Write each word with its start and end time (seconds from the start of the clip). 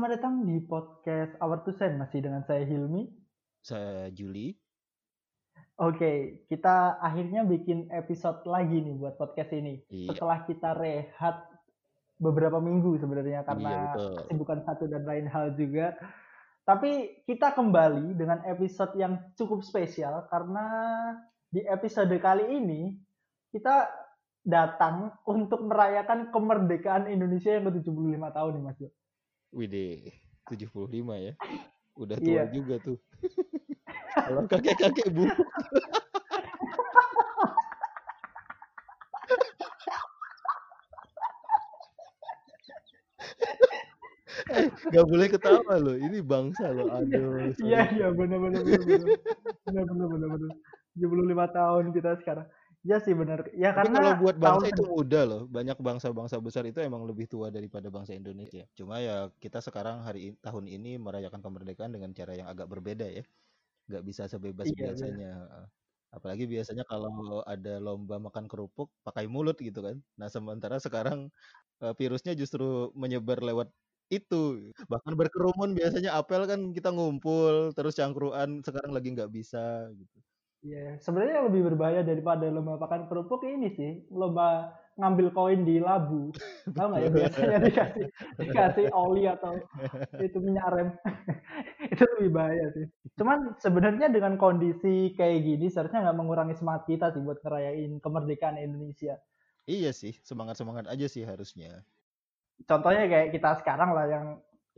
Selamat 0.00 0.16
datang 0.16 0.48
di 0.48 0.56
podcast 0.64 1.36
Our 1.44 1.60
Two 1.60 1.76
Cent 1.76 2.00
masih 2.00 2.24
dengan 2.24 2.40
saya 2.48 2.64
Hilmi. 2.64 3.04
Saya 3.60 4.08
Juli. 4.08 4.56
Oke, 5.76 6.40
kita 6.48 6.96
akhirnya 7.04 7.44
bikin 7.44 7.84
episode 7.92 8.40
lagi 8.48 8.80
nih 8.80 8.96
buat 8.96 9.20
podcast 9.20 9.52
ini. 9.52 9.84
Iya. 9.92 10.16
Setelah 10.16 10.48
kita 10.48 10.72
rehat 10.72 11.44
beberapa 12.16 12.64
minggu 12.64 12.96
sebenarnya 12.96 13.44
Iya, 13.44 13.48
karena 13.52 13.72
betul. 13.92 14.12
kesibukan 14.24 14.58
satu 14.64 14.84
dan 14.88 15.04
lain 15.04 15.28
hal 15.28 15.52
juga. 15.52 15.92
Tapi 16.64 17.20
kita 17.28 17.52
kembali 17.52 18.16
dengan 18.16 18.40
episode 18.48 18.96
yang 18.96 19.20
cukup 19.36 19.60
spesial 19.60 20.24
karena 20.32 20.64
di 21.52 21.60
episode 21.68 22.16
kali 22.24 22.48
ini 22.48 22.96
kita 23.52 23.84
datang 24.48 25.12
untuk 25.28 25.60
merayakan 25.60 26.32
kemerdekaan 26.32 27.04
Indonesia 27.12 27.52
yang 27.52 27.68
ke-75 27.68 28.16
tahun 28.32 28.52
nih 28.56 28.64
Mas 28.64 28.80
Jo. 28.80 28.88
Wih, 29.50 30.14
75 30.46 30.86
ya. 31.18 31.34
Udah 31.98 32.16
tua 32.22 32.46
yeah. 32.46 32.46
juga 32.54 32.78
tuh. 32.78 32.98
Kalau 34.14 34.46
kakek-kakek 34.46 35.10
bu. 35.10 35.26
eh, 44.50 44.66
gak 44.90 45.06
boleh 45.06 45.26
ketawa 45.30 45.74
loh. 45.82 45.96
Ini 45.98 46.18
bangsa 46.22 46.70
loh. 46.70 46.86
Aduh. 46.94 47.50
Iya, 47.58 47.90
iya 47.94 48.06
Bener-bener. 48.14 48.62
Bener-bener. 48.62 49.18
benar 49.66 49.84
benar 49.90 50.28
benar. 50.38 50.52
75 50.94 51.58
tahun 51.58 51.84
kita 51.94 52.10
sekarang. 52.22 52.46
Ya 52.88 52.96
sih 53.04 53.12
benar. 53.20 53.38
Ya 53.62 53.68
Tapi 53.74 53.86
karena 53.92 53.94
kalau 53.94 54.10
buat 54.18 54.34
bangsa 54.34 54.66
tahun 54.66 54.74
itu 54.74 54.82
muda 54.82 55.22
loh. 55.22 55.40
Banyak 55.46 55.78
bangsa-bangsa 55.78 56.42
besar 56.42 56.66
itu 56.66 56.82
emang 56.82 57.06
lebih 57.06 57.30
tua 57.30 57.46
daripada 57.54 57.86
bangsa 57.86 58.18
Indonesia. 58.18 58.66
Cuma 58.74 58.98
ya 58.98 59.30
kita 59.38 59.62
sekarang 59.62 60.02
hari 60.02 60.34
tahun 60.42 60.66
ini 60.66 60.98
merayakan 60.98 61.38
kemerdekaan 61.38 61.94
dengan 61.94 62.10
cara 62.10 62.34
yang 62.34 62.50
agak 62.50 62.66
berbeda 62.66 63.06
ya. 63.06 63.22
Gak 63.92 64.04
bisa 64.08 64.24
sebebas 64.30 64.68
Iya, 64.68 64.86
benar. 64.98 65.20
biasanya. 65.20 65.28
heeh. 65.50 65.66
Apalagi 66.14 66.44
biasanya 66.50 66.84
kalau 66.88 67.42
ada 67.46 67.78
lomba 67.82 68.16
makan 68.22 68.46
kerupuk 68.50 68.88
pakai 69.06 69.26
mulut 69.30 69.56
gitu 69.60 69.80
kan. 69.86 69.96
Nah 70.20 70.28
sementara 70.32 70.76
sekarang 70.82 71.30
eh, 71.84 71.94
virusnya 72.00 72.32
justru 72.38 72.92
menyebar 72.98 73.40
lewat 73.44 73.68
itu. 74.14 74.72
Bahkan 74.92 75.14
berkerumun 75.20 75.72
biasanya 75.78 76.16
apel 76.18 76.42
kan 76.50 76.60
kita 76.76 76.90
ngumpul 76.94 77.74
terus 77.76 77.94
cangkruan 78.00 78.62
sekarang 78.66 78.92
lagi 78.96 79.08
nggak 79.16 79.30
bisa 79.34 79.90
gitu. 79.98 80.18
Iya, 80.60 81.00
sebenarnya 81.00 81.40
yang 81.40 81.48
lebih 81.48 81.62
berbahaya 81.72 82.00
daripada 82.04 82.44
lomba 82.52 82.76
makan 82.76 83.08
kerupuk 83.08 83.48
ini 83.48 83.72
sih, 83.72 84.04
lomba 84.12 84.76
ngambil 85.00 85.32
koin 85.32 85.64
di 85.64 85.80
labu. 85.80 86.28
Tahu 86.76 86.86
nggak 86.92 87.00
ya 87.00 87.08
biasanya 87.08 87.58
dikasih 87.64 88.06
dikasih 88.36 88.86
oli 88.92 89.24
atau 89.24 89.56
itu 90.20 90.36
minyak 90.36 90.68
rem. 90.68 90.88
itu 91.96 92.04
lebih 92.04 92.30
bahaya 92.36 92.66
sih. 92.76 92.86
Cuman 93.16 93.56
sebenarnya 93.56 94.12
dengan 94.12 94.36
kondisi 94.36 95.16
kayak 95.16 95.48
gini 95.48 95.72
seharusnya 95.72 96.04
nggak 96.04 96.18
mengurangi 96.20 96.52
semangat 96.52 96.84
kita 96.84 97.08
sih 97.16 97.24
buat 97.24 97.40
ngerayain 97.40 97.96
kemerdekaan 98.04 98.60
Indonesia. 98.60 99.16
Iya 99.64 99.96
sih, 99.96 100.12
semangat-semangat 100.20 100.92
aja 100.92 101.06
sih 101.08 101.24
harusnya. 101.24 101.88
Contohnya 102.68 103.08
kayak 103.08 103.32
kita 103.32 103.56
sekarang 103.64 103.96
lah 103.96 104.06
yang 104.12 104.26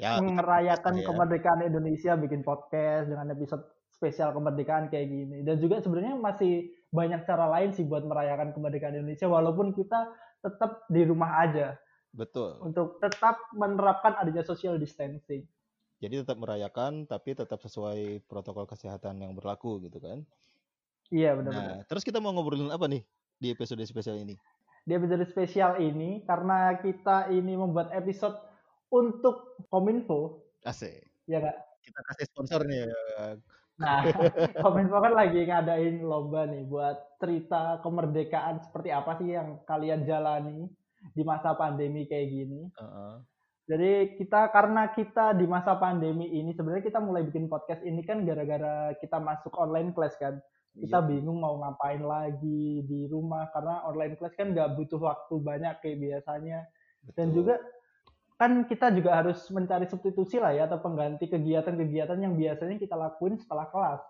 Ya, 0.01 0.17
merayakan 0.19 0.99
ya. 0.99 1.05
kemerdekaan 1.05 1.69
Indonesia 1.69 2.17
bikin 2.17 2.41
podcast 2.41 3.13
dengan 3.13 3.29
episode 3.29 3.61
spesial 4.03 4.35
kemerdekaan 4.35 4.91
kayak 4.91 5.07
gini 5.07 5.47
dan 5.47 5.63
juga 5.63 5.79
sebenarnya 5.79 6.19
masih 6.19 6.75
banyak 6.91 7.23
cara 7.23 7.47
lain 7.47 7.71
sih 7.71 7.87
buat 7.87 8.03
merayakan 8.03 8.51
kemerdekaan 8.51 8.99
Indonesia 8.99 9.31
walaupun 9.31 9.71
kita 9.71 10.11
tetap 10.43 10.83
di 10.91 11.07
rumah 11.07 11.39
aja 11.47 11.79
Betul. 12.11 12.59
untuk 12.67 12.99
tetap 12.99 13.39
menerapkan 13.55 14.19
adanya 14.19 14.43
social 14.43 14.75
distancing. 14.77 15.47
Jadi 16.03 16.19
tetap 16.27 16.35
merayakan 16.43 17.07
tapi 17.07 17.39
tetap 17.39 17.63
sesuai 17.63 18.27
protokol 18.27 18.67
kesehatan 18.67 19.23
yang 19.23 19.39
berlaku 19.39 19.79
gitu 19.87 20.03
kan. 20.03 20.27
Iya 21.15 21.39
benar-benar. 21.39 21.79
Nah, 21.79 21.87
terus 21.87 22.03
kita 22.03 22.19
mau 22.19 22.35
ngobrolin 22.35 22.75
apa 22.75 22.91
nih 22.91 23.07
di 23.39 23.55
episode 23.55 23.81
spesial 23.87 24.19
ini? 24.19 24.35
Di 24.83 24.99
episode 24.99 25.23
spesial 25.31 25.79
ini 25.79 26.27
karena 26.27 26.75
kita 26.83 27.31
ini 27.31 27.55
membuat 27.55 27.95
episode 27.95 28.35
untuk 28.91 29.57
Kominfo, 29.71 30.43
Asik. 30.67 31.07
ya 31.31 31.39
nggak? 31.39 31.59
Kita 31.87 32.01
kasih 32.03 32.27
sponsor 32.29 32.61
nih. 32.67 32.91
Nah, 33.81 34.05
Kominfo 34.63 34.99
kan 35.01 35.15
lagi 35.17 35.49
ngadain 35.49 36.05
lomba 36.05 36.45
nih 36.45 36.69
buat 36.69 37.17
cerita 37.23 37.81
kemerdekaan 37.81 38.61
seperti 38.61 38.91
apa 38.93 39.17
sih 39.17 39.33
yang 39.33 39.65
kalian 39.65 40.05
jalani 40.05 40.69
di 41.17 41.23
masa 41.25 41.57
pandemi 41.57 42.05
kayak 42.07 42.29
gini. 42.31 42.69
Heeh. 42.77 43.15
Jadi 43.63 43.91
kita 44.19 44.51
karena 44.51 44.91
kita 44.91 45.39
di 45.39 45.47
masa 45.47 45.79
pandemi 45.79 46.29
ini 46.29 46.51
sebenarnya 46.53 46.83
kita 46.83 46.99
mulai 46.99 47.23
bikin 47.25 47.47
podcast 47.47 47.81
ini 47.87 48.03
kan 48.03 48.27
gara-gara 48.27 48.93
kita 48.99 49.23
masuk 49.23 49.55
online 49.55 49.95
class 49.95 50.19
kan. 50.19 50.43
Kita 50.73 50.99
Iya. 50.99 51.09
bingung 51.09 51.39
mau 51.41 51.61
ngapain 51.61 52.01
lagi 52.01 52.83
di 52.85 53.07
rumah 53.07 53.49
karena 53.55 53.85
online 53.87 54.17
class 54.19 54.35
kan 54.35 54.51
nggak 54.51 54.73
butuh 54.77 54.99
waktu 54.99 55.35
banyak 55.39 55.75
kayak 55.79 55.99
biasanya. 56.01 56.67
Dan 57.15 57.31
Betul. 57.31 57.37
juga 57.39 57.55
kan 58.37 58.67
kita 58.67 58.91
juga 58.93 59.23
harus 59.23 59.39
mencari 59.51 59.87
substitusi 59.87 60.43
lah 60.43 60.53
ya 60.53 60.67
atau 60.67 60.83
pengganti 60.83 61.31
kegiatan-kegiatan 61.31 62.19
yang 62.19 62.35
biasanya 62.35 62.77
kita 62.79 62.95
lakuin 62.99 63.39
setelah 63.39 63.69
kelas. 63.71 64.03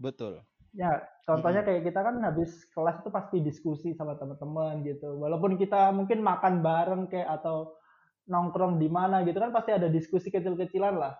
Betul. 0.00 0.42
Ya, 0.74 1.06
contohnya 1.22 1.62
kayak 1.62 1.86
kita 1.86 2.02
kan 2.02 2.18
habis 2.26 2.66
kelas 2.74 2.98
itu 2.98 3.10
pasti 3.14 3.38
diskusi 3.38 3.94
sama 3.94 4.18
teman-teman 4.18 4.82
gitu. 4.82 5.22
Walaupun 5.22 5.54
kita 5.54 5.94
mungkin 5.94 6.18
makan 6.18 6.66
bareng 6.66 7.06
kayak 7.06 7.30
atau 7.38 7.78
nongkrong 8.26 8.82
di 8.82 8.90
mana 8.90 9.22
gitu 9.22 9.38
kan 9.38 9.54
pasti 9.54 9.70
ada 9.70 9.86
diskusi 9.86 10.34
kecil-kecilan 10.34 10.98
lah. 10.98 11.14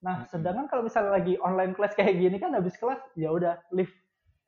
Nah, 0.00 0.24
sedangkan 0.28 0.68
kalau 0.72 0.84
misalnya 0.84 1.20
lagi 1.20 1.36
online 1.40 1.76
class 1.76 1.92
kayak 1.92 2.16
gini 2.16 2.36
kan 2.40 2.52
habis 2.56 2.76
kelas 2.80 3.00
ya 3.16 3.28
udah 3.28 3.60
live 3.76 3.92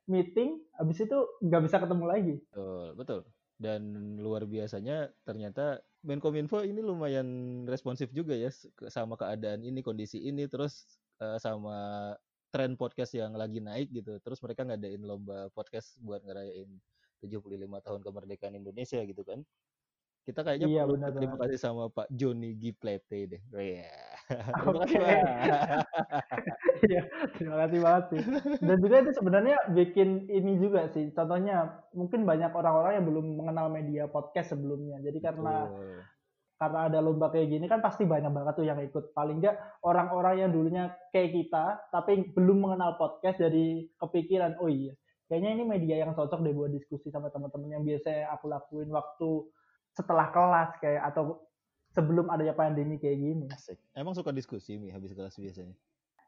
meeting, 0.07 0.63
habis 0.79 1.03
itu 1.03 1.17
nggak 1.43 1.61
bisa 1.67 1.77
ketemu 1.83 2.05
lagi. 2.07 2.35
Betul, 2.49 2.87
betul. 2.97 3.19
Dan 3.57 4.15
luar 4.21 4.45
biasanya 4.45 5.09
ternyata 5.25 5.81
Menkominfo 6.05 6.63
ini 6.63 6.79
lumayan 6.79 7.27
responsif 7.67 8.13
juga 8.15 8.37
ya 8.37 8.47
sama 8.87 9.17
keadaan 9.19 9.65
ini, 9.65 9.81
kondisi 9.83 10.23
ini, 10.23 10.45
terus 10.47 10.87
eh, 11.19 11.35
sama 11.41 12.13
tren 12.53 12.79
podcast 12.79 13.11
yang 13.17 13.35
lagi 13.35 13.59
naik 13.59 13.91
gitu. 13.91 14.15
Terus 14.23 14.39
mereka 14.39 14.63
ngadain 14.63 15.03
lomba 15.03 15.51
podcast 15.51 15.99
buat 15.99 16.23
ngerayain 16.23 16.69
75 17.19 17.83
tahun 17.83 18.01
kemerdekaan 18.05 18.55
Indonesia 18.55 19.01
gitu 19.03 19.25
kan. 19.25 19.43
Kita 20.23 20.43
kayaknya 20.43 20.67
Iya, 20.67 20.83
perlu 20.85 20.95
banget. 20.99 21.39
kasih 21.39 21.59
sama 21.59 21.83
Pak 21.91 22.07
Joni 22.13 22.55
G. 22.55 22.71
Plate 22.71 23.05
deh. 23.25 23.41
Iya. 23.51 24.06
Oke. 24.67 24.97
Pak. 24.99 25.87
Iya, 26.77 27.09
terima 27.33 27.57
kasih 27.65 27.79
banget 27.81 28.03
sih. 28.13 28.21
Dan 28.61 28.77
juga 28.77 28.95
itu 29.01 29.11
sebenarnya 29.17 29.57
bikin 29.73 30.29
ini 30.29 30.61
juga 30.61 30.85
sih. 30.93 31.09
Contohnya 31.09 31.81
mungkin 31.97 32.21
banyak 32.21 32.53
orang-orang 32.53 33.01
yang 33.01 33.05
belum 33.09 33.25
mengenal 33.33 33.73
media 33.73 34.05
podcast 34.05 34.53
sebelumnya. 34.53 35.01
Jadi 35.01 35.17
karena 35.17 35.65
Betul. 35.65 36.05
karena 36.61 36.79
ada 36.85 36.99
lomba 37.01 37.33
kayak 37.33 37.49
gini 37.49 37.65
kan 37.65 37.81
pasti 37.81 38.05
banyak 38.05 38.29
banget 38.29 38.53
tuh 38.61 38.67
yang 38.69 38.77
ikut. 38.77 39.09
Paling 39.17 39.41
nggak 39.41 39.57
orang-orang 39.81 40.45
yang 40.45 40.49
dulunya 40.53 40.93
kayak 41.09 41.33
kita 41.33 41.89
tapi 41.89 42.29
belum 42.37 42.69
mengenal 42.69 42.93
podcast 43.01 43.41
jadi 43.41 43.89
kepikiran, 43.97 44.61
oh 44.61 44.69
iya, 44.69 44.93
kayaknya 45.25 45.49
ini 45.57 45.63
media 45.65 45.95
yang 46.05 46.13
cocok 46.13 46.45
deh 46.45 46.53
buat 46.53 46.71
diskusi 46.71 47.09
sama 47.09 47.33
teman-teman 47.33 47.73
yang 47.73 47.83
biasa 47.83 48.31
aku 48.37 48.53
lakuin 48.53 48.93
waktu 48.93 49.49
setelah 49.97 50.29
kelas 50.29 50.77
kayak 50.77 51.03
atau 51.09 51.41
sebelum 51.97 52.29
adanya 52.29 52.53
pandemi 52.53 53.01
kayak 53.01 53.17
gini. 53.17 53.45
Asik. 53.49 53.81
Emang 53.97 54.13
suka 54.13 54.29
diskusi 54.29 54.77
Mi 54.77 54.93
habis 54.93 55.17
kelas 55.17 55.33
biasanya? 55.33 55.73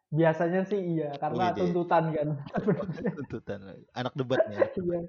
Biasanya 0.10 0.66
sih 0.66 0.82
iya, 0.82 1.14
karena 1.22 1.54
Wih, 1.54 1.54
deh. 1.54 1.62
tuntutan 1.70 2.04
kan. 2.10 2.28
Tuntutan. 3.22 3.60
Anak 3.94 4.14
debat 4.18 4.42
nih. 4.50 4.58
Iya. 4.82 5.00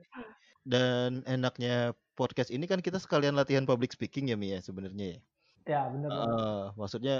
Dan 0.60 1.24
enaknya 1.24 1.96
podcast 2.12 2.52
ini 2.52 2.68
kan 2.68 2.84
kita 2.84 3.00
sekalian 3.00 3.32
latihan 3.32 3.64
public 3.64 3.96
speaking 3.96 4.28
ya 4.28 4.36
Mi 4.36 4.52
ya 4.52 4.60
sebenarnya 4.60 5.16
ya. 5.16 5.20
Ya, 5.64 5.80
bener 5.88 6.12
banget. 6.12 6.28
Heeh, 6.28 6.60
maksudnya 6.76 7.16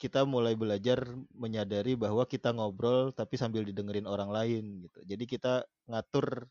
kita 0.00 0.24
mulai 0.24 0.56
belajar 0.56 1.04
menyadari 1.36 1.92
bahwa 1.92 2.24
kita 2.24 2.56
ngobrol 2.56 3.12
tapi 3.12 3.36
sambil 3.36 3.68
didengerin 3.68 4.08
orang 4.08 4.32
lain 4.32 4.88
gitu. 4.88 5.04
Jadi 5.04 5.24
kita 5.28 5.68
ngatur 5.92 6.48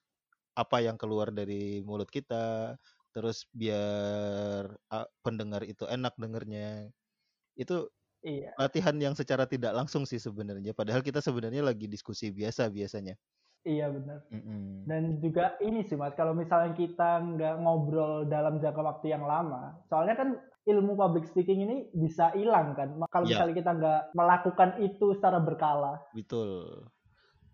apa 0.53 0.77
yang 0.85 1.01
keluar 1.01 1.33
dari 1.33 1.81
mulut 1.81 2.13
kita, 2.13 2.77
terus 3.15 3.47
biar 3.53 4.77
pendengar 5.25 5.63
itu 5.65 5.85
enak 5.89 6.13
dengernya. 6.19 6.93
Itu 7.57 7.89
Iya. 8.19 8.51
latihan 8.59 8.95
yang 8.99 9.15
secara 9.15 9.47
tidak 9.47 9.71
langsung 9.71 10.03
sih 10.03 10.19
sebenarnya. 10.19 10.75
Padahal 10.75 10.99
kita 10.99 11.23
sebenarnya 11.23 11.63
lagi 11.63 11.87
diskusi 11.87 12.29
biasa 12.35 12.67
biasanya. 12.67 13.15
Iya 13.67 13.91
benar. 13.91 14.23
Mm-mm. 14.31 14.87
Dan 14.87 15.19
juga 15.19 15.59
ini 15.59 15.83
sih 15.83 15.99
mas, 15.99 16.15
kalau 16.15 16.31
misalnya 16.31 16.75
kita 16.79 17.19
nggak 17.19 17.55
ngobrol 17.59 18.23
dalam 18.27 18.63
jangka 18.63 18.79
waktu 18.79 19.11
yang 19.11 19.27
lama, 19.27 19.83
soalnya 19.91 20.15
kan 20.15 20.29
ilmu 20.63 20.95
public 20.95 21.27
speaking 21.27 21.67
ini 21.67 21.77
bisa 21.91 22.31
hilang 22.35 22.75
kan. 22.75 22.95
Kalau 23.11 23.27
Ya. 23.27 23.39
misalnya 23.39 23.55
kita 23.59 23.71
nggak 23.75 24.01
melakukan 24.15 24.69
itu 24.79 25.05
secara 25.15 25.39
berkala. 25.43 25.99
Betul. 26.15 26.87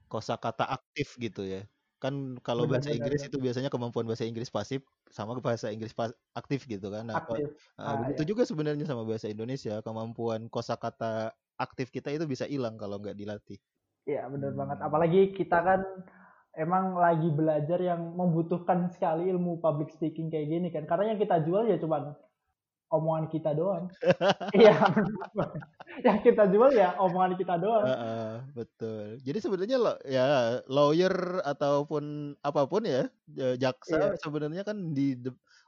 Kosakata 0.10 0.70
aktif 0.70 1.18
gitu 1.18 1.42
ya. 1.46 1.66
Kan 2.06 2.16
kalau 2.46 2.70
Benar 2.70 2.78
bahasa 2.78 2.90
benar 2.94 2.98
Inggris 3.02 3.22
benar. 3.26 3.30
itu 3.34 3.38
biasanya 3.42 3.70
kemampuan 3.74 4.06
bahasa 4.06 4.26
Inggris 4.30 4.50
pasif 4.54 4.86
sama 5.10 5.34
bahasa 5.42 5.74
Inggris 5.74 5.94
pas 5.98 6.14
aktif 6.38 6.70
gitu 6.70 6.88
kan. 6.94 7.04
Nah, 7.10 7.18
Aktif. 7.18 7.50
heeh, 7.50 7.82
Ah, 7.82 7.96
begitu 8.06 8.22
ya. 8.22 8.30
juga 8.30 8.44
sebenarnya 8.46 8.86
sama 8.86 9.04
bahasa 9.10 9.26
Indonesia, 9.26 9.82
kemampuan 9.82 10.46
kosakata 10.54 11.34
aktif 11.58 11.90
kita 11.90 12.14
itu 12.14 12.26
bisa 12.30 12.46
hilang 12.46 12.78
kalau 12.78 13.02
nggak 13.02 13.18
dilatih. 13.18 13.58
Iya, 14.06 14.30
banget. 14.30 14.78
Hmm. 14.78 14.88
Apalagi 14.88 15.22
kita 15.34 15.58
kan 15.66 15.82
emang 16.54 16.94
lagi 16.94 17.30
belajar 17.34 17.80
yang 17.82 18.14
membutuhkan 18.14 18.86
sekali 18.94 19.28
ilmu 19.34 19.58
public 19.60 19.90
speaking 19.90 20.30
kayak 20.30 20.48
gini 20.54 20.68
kan. 20.70 20.86
Karena 20.86 21.14
yang 21.18 21.20
kita 21.20 21.42
jual 21.42 21.66
ya 21.66 21.82
cuman 21.82 22.14
omongan 22.94 23.26
kita 23.34 23.52
doang. 23.58 23.90
Iya, 24.56 24.78
banget. 25.36 25.75
Yang 26.06 26.20
kita 26.32 26.44
jual 26.52 26.72
ya 26.76 26.98
omongan 27.00 27.38
kita 27.40 27.56
doang. 27.62 27.86
Heeh, 27.86 28.40
betul. 28.56 29.20
Jadi 29.20 29.38
sebenarnya 29.44 29.76
lo 29.84 29.90
ya 30.08 30.22
lawyer 30.72 31.16
ataupun 31.44 32.04
apa 32.48 32.62
pun 32.72 32.82
ya, 32.88 33.12
eee, 33.36 33.60
jaksa 33.60 33.96
Iya. 33.96 34.18
sebenarnya 34.24 34.64
kan 34.64 34.78
di 34.96 35.02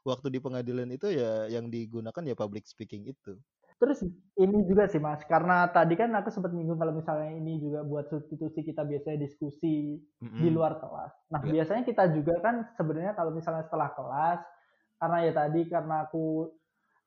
waktu 0.07 0.27
di 0.31 0.39
pengadilan 0.39 0.87
itu 0.95 1.05
ya 1.19 1.51
yang 1.51 1.67
digunakan 1.67 2.23
ya 2.29 2.35
public 2.39 2.63
speaking 2.71 3.03
itu. 3.11 3.43
Terus 3.77 4.01
ini 4.41 4.65
juga 4.65 4.89
sih 4.89 4.97
Mas, 4.97 5.21
karena 5.29 5.69
tadi 5.69 5.93
kan 5.93 6.09
aku 6.17 6.33
sempat 6.33 6.49
nyinggung 6.49 6.81
kalau 6.81 6.97
misalnya 6.97 7.29
ini 7.37 7.61
juga 7.61 7.85
buat 7.85 8.09
substitusi 8.09 8.65
kita 8.65 8.81
biasanya 8.81 9.21
diskusi 9.21 10.01
di 10.37 10.49
Mhm. 10.49 10.49
luar 10.49 10.81
kelas. 10.81 11.13
Nah, 11.29 11.41
Iya. 11.41 11.53
biasanya 11.53 11.85
kita 11.85 12.09
juga 12.13 12.41
kan 12.41 12.55
sebenarnya 12.73 13.13
kalau 13.13 13.29
misalnya 13.33 13.65
setelah 13.69 13.93
kelas, 13.93 14.41
karena 14.97 15.17
ya 15.29 15.31
tadi 15.37 15.61
karena 15.69 15.95
aku 16.09 16.25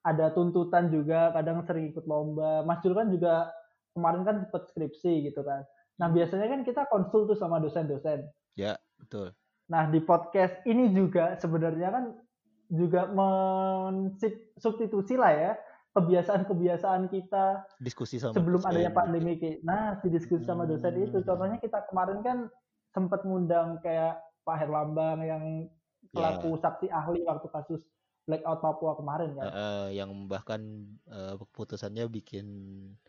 ada 0.00 0.32
tuntutan 0.32 0.88
juga, 0.88 1.28
kadang 1.36 1.60
sering 1.68 1.92
ikut 1.92 2.08
lomba. 2.08 2.64
Mas 2.64 2.80
Jul 2.80 2.96
kan 2.96 3.12
juga 3.12 3.52
kemarin 3.92 4.22
kan 4.24 4.36
sempat 4.48 4.70
skripsi 4.72 5.28
gitu 5.28 5.44
kan. 5.44 5.66
Nah, 6.00 6.08
Mhm. 6.08 6.14
biasanya 6.16 6.46
kan 6.48 6.60
kita 6.64 6.82
konsul 6.88 7.28
tuh 7.28 7.36
sama 7.36 7.60
dosen-dosen. 7.60 8.24
Ya, 8.56 8.80
betul. 8.96 9.36
Nah, 9.68 9.86
di 9.92 10.00
podcast 10.00 10.56
ini 10.64 10.90
juga 10.90 11.36
sebenarnya 11.36 11.88
kan 11.92 12.04
juga 12.70 13.10
mensub 13.10 14.32
substitusi 14.56 15.18
lah 15.20 15.32
ya, 15.34 15.52
kebiasaan-kebiasaan 15.90 17.10
kita 17.10 17.66
Diskusi 17.82 18.22
sama 18.22 18.32
sebelum 18.32 18.62
dosen 18.62 18.70
adanya 18.70 18.92
pandemi 18.94 19.34
nah, 19.66 19.98
si 19.98 20.06
diskusi 20.08 20.46
sama 20.46 20.64
dosen 20.64 20.94
itu. 20.96 21.18
Mmm. 21.18 21.26
Contohnya 21.26 21.58
kita 21.58 21.82
kemarin 21.90 22.22
kan 22.22 22.38
sempat 22.94 23.26
ngundang 23.26 23.82
kayak 23.82 24.22
Pak 24.46 24.56
Herlambang 24.56 25.18
yang 25.22 25.44
Ya. 26.10 26.16
selaku 26.16 26.58
saksi 26.58 26.90
ahli 26.90 27.22
waktu 27.22 27.46
kasus 27.52 27.82
blackout 28.28 28.60
Papua 28.64 28.92
kemarin 29.00 29.30
kan. 29.38 29.50
Heeh, 29.50 29.96
yang 29.96 30.10
bahkan, 30.32 30.60
eee, 31.08 31.32
keputusannya 31.40 32.04
bikin, 32.16 32.46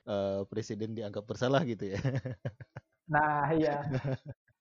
eee, 0.07 0.47
presiden 0.51 0.95
dianggap 0.95 1.23
bersalah 1.27 1.61
gitu 1.67 1.83
ya. 1.91 1.99
Nah, 3.09 3.49
iya. 3.55 3.89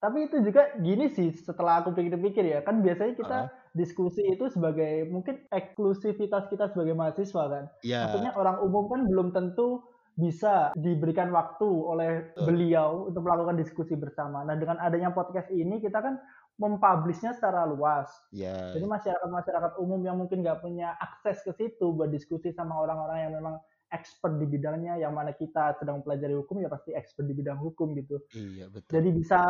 Tapi 0.03 0.29
itu 0.31 0.39
juga 0.47 0.77
gini 0.81 1.09
sih 1.13 1.33
setelah 1.35 1.83
aku 1.85 1.93
pikir-pikir 1.97 2.45
ya, 2.47 2.61
kan 2.65 2.81
biasanya 2.85 3.15
kita 3.19 3.39
Heeh. 3.39 3.51
diskusi 3.77 4.23
itu 4.33 4.47
sebagai 4.53 5.09
mungkin 5.11 5.45
eksklusivitas 5.51 6.49
kita 6.53 6.71
sebagai 6.73 6.95
mahasiswa 6.97 7.45
kan. 7.51 7.65
Iya. 7.83 8.01
Maksudnya 8.05 8.33
orang 8.37 8.63
umum 8.65 8.87
kan 8.93 9.03
belum 9.11 9.29
tentu 9.37 9.85
bisa 10.19 10.75
diberikan 10.79 11.33
waktu 11.33 11.65
oleh 11.67 12.37
beliau 12.41 13.09
untuk 13.11 13.25
melakukan 13.25 13.57
diskusi 13.61 13.97
bersama. 13.97 14.45
Nah, 14.45 14.57
dengan 14.61 14.79
adanya 14.83 15.11
podcast 15.15 15.49
ini 15.55 15.81
kita 15.83 15.99
kan 16.05 16.21
mem-publish-nya 16.61 17.33
secara 17.33 17.65
luas. 17.65 18.13
Iya. 18.31 18.77
Jadi 18.77 18.85
masyarakat-masyarakat 18.87 19.73
umum 19.81 20.01
yang 20.05 20.21
mungkin 20.21 20.45
nggak 20.45 20.61
punya 20.61 20.95
akses 21.01 21.41
ke 21.43 21.53
situ 21.57 21.91
buat 21.97 22.13
diskusi 22.13 22.53
sama 22.53 22.77
orang-orang 22.77 23.19
yang 23.27 23.33
memang 23.41 23.57
expert 23.91 24.39
di 24.39 24.47
bidangnya, 24.47 25.01
yang 25.01 25.17
mana 25.17 25.35
kita 25.35 25.75
sedang 25.81 26.05
pelajari 26.07 26.37
hukum 26.39 26.63
ya 26.63 26.71
pasti 26.71 26.95
expert 26.95 27.27
di 27.27 27.35
bidang 27.35 27.59
hukum 27.59 27.97
gitu. 27.99 28.23
Iya, 28.31 28.71
betul. 28.71 28.93
Jadi 29.01 29.09
bisa 29.11 29.41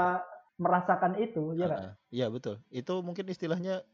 merasakan 0.57 1.21
itu, 1.21 1.53
ya? 1.59 1.69
Heeh, 1.69 1.93
iya 2.15 2.27
betul. 2.33 2.65
Itu 2.73 3.05
mungkin 3.05 3.29
istilahnya 3.29 3.85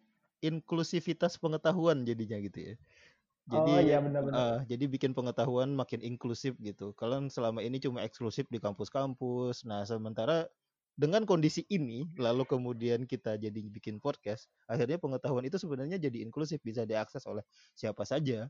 inklusivitas 0.44 1.40
pengetahuan 1.42 2.06
jadinya 2.06 2.38
gitu 2.38 2.58
ya. 2.62 2.74
Jadi 3.46 3.70
Oh, 3.74 3.78
iya 3.82 3.98
benar 4.02 4.22
benar. 4.26 4.38
heeh, 4.38 4.56
jadi 4.74 4.84
bikin 4.90 5.12
pengetahuan 5.14 5.70
makin 5.74 6.02
inklusif 6.02 6.58
gitu. 6.58 6.94
Kalau 6.98 7.22
selama 7.30 7.62
ini 7.62 7.78
cuma 7.78 8.02
eksklusif 8.02 8.46
di 8.50 8.58
kampus-kampus. 8.58 9.62
Nah, 9.66 9.86
sementara 9.86 10.50
dengan 10.98 11.22
kondisi 11.28 11.62
ini, 11.70 12.08
lalu 12.18 12.44
kemudian 12.48 13.04
kita 13.08 13.36
jadi 13.40 13.60
bikin 13.70 14.00
podcast, 14.02 14.48
akhirnya 14.68 14.96
pengetahuan 15.00 15.44
itu 15.48 15.56
sebenarnya 15.60 16.00
jadi 16.00 16.18
inklusif, 16.24 16.60
bisa 16.64 16.84
diakses 16.88 17.24
oleh 17.28 17.44
siapa 17.76 18.02
saja. 18.08 18.48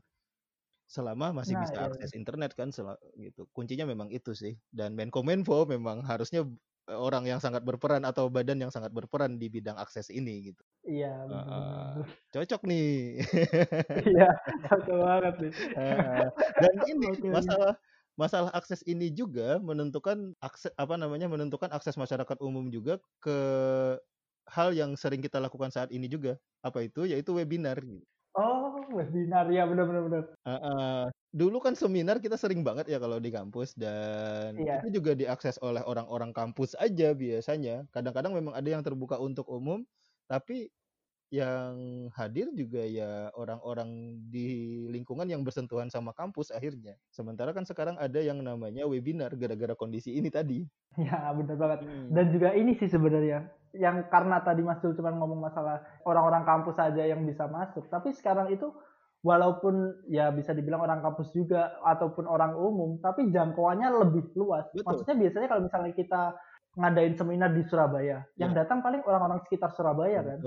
Selama 0.87 1.35
masih 1.35 1.53
Nah, 1.53 1.59
bisa 1.59 1.75
iya 1.77 1.87
iya. 1.95 2.07
akses 2.07 2.15
internet 2.15 2.55
kan 2.55 2.71
gitu. 3.19 3.47
Kuncinya 3.51 3.83
memang 3.87 4.07
itu 4.15 4.31
sih. 4.35 4.55
Dan 4.71 4.95
Menkominfo 4.95 5.67
memang 5.67 5.99
harusnya, 6.07 6.47
eee, 6.87 6.95
orang 6.99 7.27
yang 7.27 7.39
sangat 7.43 7.63
berperan 7.67 8.07
atau 8.07 8.31
badan 8.31 8.59
yang 8.63 8.71
sangat 8.71 8.91
berperan 8.95 9.35
di 9.41 9.51
bidang 9.51 9.75
akses 9.79 10.07
ini 10.13 10.51
gitu. 10.55 10.63
Iya, 10.89 11.11
benar. 11.31 12.07
cocok 12.33 12.61
nih. 12.69 12.87
Iya, 14.07 14.25
cocok 14.69 14.97
banget 15.05 15.33
nih. 15.41 15.53
Heeh, 15.77 16.25
dan 16.61 16.75
ini 16.91 17.09
masalah 17.29 17.77
masalah 18.19 18.51
akses 18.53 18.81
ini 18.89 19.13
juga 19.13 19.61
menentukan 19.61 20.33
akse 20.43 20.73
apa 20.77 20.97
namanya, 20.99 21.29
menentukan 21.31 21.69
akses 21.73 21.95
masyarakat 21.97 22.37
umum 22.43 22.67
juga 22.73 22.99
ke 23.23 23.37
hal 24.49 24.71
yang 24.75 24.95
sering 24.99 25.21
kita 25.23 25.39
lakukan 25.43 25.69
saat 25.73 25.89
ini 25.93 26.07
juga. 26.11 26.37
Apa 26.65 26.83
itu? 26.87 27.05
Yaitu 27.07 27.31
webinar 27.37 27.77
gitu. 27.83 28.05
Oh, 28.35 28.83
webinar. 28.97 29.45
Ya, 29.51 29.63
benar 29.69 29.85
benar 29.89 30.03
benar. 30.07 30.23
Heeh. 30.45 31.09
Dulu 31.35 31.57
kan 31.59 31.73
seminar 31.75 32.17
kita 32.23 32.39
sering 32.39 32.61
banget 32.63 32.87
ya 32.87 32.97
kalau 33.03 33.19
di 33.19 33.29
kampus 33.33 33.75
dan 33.75 34.63
Iya. 34.63 34.73
itu 34.73 34.87
juga 35.01 35.11
diakses 35.17 35.59
oleh 35.59 35.83
orang-orang 35.83 36.31
kampus 36.31 36.73
aja 36.79 37.11
biasanya. 37.13 37.85
Kadang-kadang 37.91 38.33
memang 38.37 38.53
ada 38.55 38.69
yang 38.69 38.81
terbuka 38.85 39.19
untuk 39.19 39.45
umum, 39.51 39.83
tapi 40.29 40.71
yang 41.27 42.07
hadir 42.15 42.47
juga 42.55 42.79
ya 42.87 43.27
orang-orang 43.35 44.15
di 44.31 44.47
lingkungan 44.87 45.27
yang 45.27 45.43
bersentuhan 45.43 45.91
sama 45.91 46.15
kampus 46.15 46.55
akhirnya. 46.55 46.95
Sementara 47.11 47.51
kan 47.51 47.67
sekarang 47.67 47.99
ada 47.99 48.23
yang 48.23 48.39
namanya 48.39 48.87
webinar 48.87 49.35
gara-gara 49.35 49.75
kondisi 49.75 50.15
ini 50.15 50.31
tadi. 50.31 50.63
Ya, 50.97 51.29
benar 51.35 51.55
banget. 51.61 51.79
Mhm. 51.85 52.09
Dan 52.09 52.25
juga 52.33 52.49
ini 52.57 52.73
sih 52.73 52.89
sebenarnya, 52.89 53.53
yang 53.77 54.09
karena 54.09 54.41
tadi 54.41 54.65
Mas 54.65 54.81
Jul 54.81 54.97
cuman 54.97 55.19
ngomong 55.21 55.45
masalah 55.45 55.83
orang-orang 56.09 56.41
kampus 56.41 56.73
saja 56.79 57.05
yang 57.05 57.21
bisa 57.21 57.45
masuk, 57.45 57.85
tapi 57.93 58.15
sekarang 58.17 58.49
itu 58.49 58.73
walaupun 59.21 59.93
ya 60.09 60.33
bisa 60.33 60.57
dibilang 60.57 60.81
orang 60.81 61.05
kampus 61.05 61.29
juga 61.37 61.77
ataupun 61.85 62.25
orang 62.25 62.57
umum, 62.57 62.97
tapi 62.97 63.29
jangkauannya 63.29 63.89
lebih 63.93 64.33
luas. 64.33 64.65
Betul. 64.73 64.89
Maksudnya 64.89 65.15
biasanya 65.21 65.47
kalau 65.51 65.61
misalnya 65.69 65.91
kita 65.93 66.21
ngadain 66.77 67.13
seminar 67.17 67.49
di 67.53 67.61
Surabaya, 67.65 68.25
yang 68.37 68.53
Ya. 68.53 68.65
datang 68.65 68.81
paling 68.81 69.01
orang-orang 69.05 69.41
sekitar 69.45 69.73
Surabaya 69.77 70.21
kan. 70.25 70.39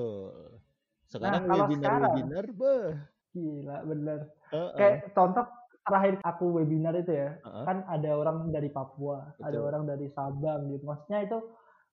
Betul. 1.11 1.27
Nah, 1.27 1.43
Sekarang 1.43 1.43
kalau 1.51 1.67
sekarang 1.75 2.03
webinar-webinar, 2.07 2.45
beh. 2.55 2.87
gila 3.35 3.77
bener. 3.87 4.21
Heeh. 4.51 4.71
Kayak 4.79 4.97
contoh 5.15 5.45
terakhir 5.87 6.15
aku 6.23 6.45
webinar 6.55 6.95
itu 6.95 7.13
ya, 7.15 7.31
Heeh. 7.43 7.65
kan 7.67 7.83
ada 7.91 8.11
orang 8.15 8.51
dari 8.55 8.71
Papua, 8.71 9.35
ada 9.43 9.59
Betul. 9.59 9.67
orang 9.67 9.83
dari 9.91 10.07
Sabang 10.15 10.71
gitu. 10.71 10.87
Maksudnya 10.87 11.19
itu 11.27 11.39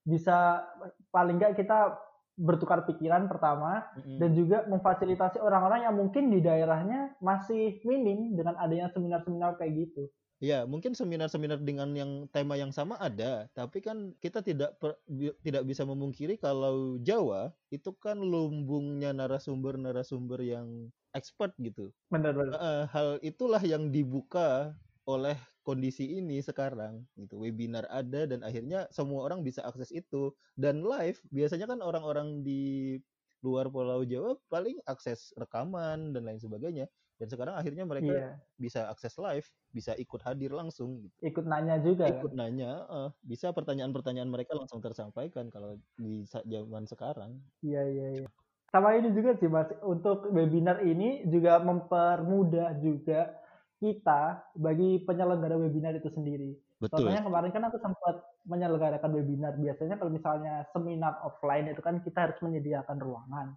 bisa 0.05 0.65
paling 1.09 1.38
nggak 1.41 1.57
kita 1.57 1.97
bertukar 2.38 2.86
pikiran 2.86 3.25
pertama 3.25 3.89
Mhm. 3.97 4.17
dan 4.21 4.29
juga 4.38 4.57
memfasilitasi 4.69 5.41
orang-orang 5.41 5.89
yang 5.89 5.95
mungkin 5.97 6.29
di 6.29 6.39
daerahnya 6.45 7.17
masih 7.19 7.81
minim 7.89 8.38
dengan 8.38 8.53
adanya 8.62 8.93
seminar-seminar 8.93 9.57
kayak 9.57 9.74
gitu. 9.89 10.13
Iya, 10.41 10.70
mungkin 10.70 10.94
seminar-seminar 10.94 11.65
dengan 11.65 11.98
yang 11.98 12.29
tema 12.29 12.53
yang 12.62 12.70
sama 12.70 12.94
ada, 13.01 13.50
tapi 13.58 13.82
kan 13.82 14.13
kita 14.22 14.46
tidak 14.46 14.77
per 14.77 15.01
bi 15.10 15.34
tidak 15.41 15.65
bisa 15.65 15.82
memungkiri 15.82 16.38
kalau 16.38 17.01
Jawa 17.01 17.58
itu 17.74 17.89
kan 17.98 18.22
lumbungnya 18.22 19.17
narasumber-narasumber 19.17 20.38
yang 20.46 20.94
expert 21.17 21.58
gitu. 21.58 21.89
Bener 22.12 22.34
bener. 22.36 22.58
Heeh, 22.58 22.86
hal 22.91 23.17
itulah 23.25 23.60
yang 23.62 23.89
dibuka 23.89 24.77
oleh 25.10 25.38
kondisi 25.65 26.20
ini 26.22 26.41
sekarang 26.46 27.10
gitu. 27.17 27.41
Webinar 27.41 27.89
ada 27.89 28.29
dan 28.29 28.46
akhirnya 28.46 28.86
semua 28.94 29.25
orang 29.25 29.41
bisa 29.41 29.65
akses 29.65 29.89
itu 29.89 30.38
dan 30.58 30.86
live. 30.86 31.17
Biasanya 31.34 31.65
kan 31.72 31.82
orang-orang 31.82 32.46
di 32.46 32.98
luar 33.46 33.70
Pulau 33.70 34.01
Jawa 34.06 34.38
paling 34.50 34.82
akses 34.86 35.34
rekaman 35.38 36.13
dan 36.13 36.25
lain 36.29 36.41
sebagainya. 36.41 36.86
Dan 37.17 37.27
sekarang 37.33 37.55
akhirnya 37.57 37.83
mereka 37.83 38.13
Iya. 38.13 38.29
bisa 38.57 38.79
akses 38.93 39.17
live, 39.17 39.45
bisa 39.74 39.97
ikut 39.97 40.21
hadir 40.21 40.53
langsung 40.53 41.01
gitu. 41.01 41.17
Ikut 41.25 41.45
nanya 41.50 41.81
juga 41.81 42.05
kan. 42.09 42.13
Ikut 42.13 42.31
nanya, 42.38 42.71
heeh, 42.86 43.09
bisa 43.25 43.47
pertanyaan-pertanyaan 43.57 44.29
mereka 44.29 44.53
langsung 44.53 44.81
tersampaikan 44.81 45.50
kalau 45.50 45.81
di 45.97 46.21
zaman 46.29 46.86
sekarang. 46.86 47.41
Iya 47.65 47.81
iya 47.89 48.07
iya. 48.21 48.27
Sama 48.69 48.93
ini 49.00 49.09
juga 49.15 49.33
sih 49.39 49.50
Mas, 49.50 49.71
untuk 49.81 50.29
webinar 50.29 50.83
ini 50.86 51.25
juga 51.31 51.57
mempermudah 51.63 52.77
juga 52.83 53.33
kita 53.81 54.53
bagi 54.57 55.01
penyelenggara 55.07 55.55
webinar 55.57 55.95
itu 55.97 56.09
sendiri. 56.13 56.53
Betul. 56.77 57.09
Contohnya 57.09 57.25
kemarin 57.25 57.51
kan 57.53 57.63
aku 57.65 57.77
sempat 57.81 58.15
menyelenggarakan 58.45 59.12
webinar. 59.17 59.53
Biasanya 59.57 59.95
kalau 59.97 60.12
misalnya 60.13 60.53
seminar 60.75 61.17
offline 61.25 61.71
itu 61.74 61.81
kan 61.81 62.01
kita 62.05 62.29
harus 62.29 62.38
menyediakan 62.45 62.97
ruangan. 63.01 63.47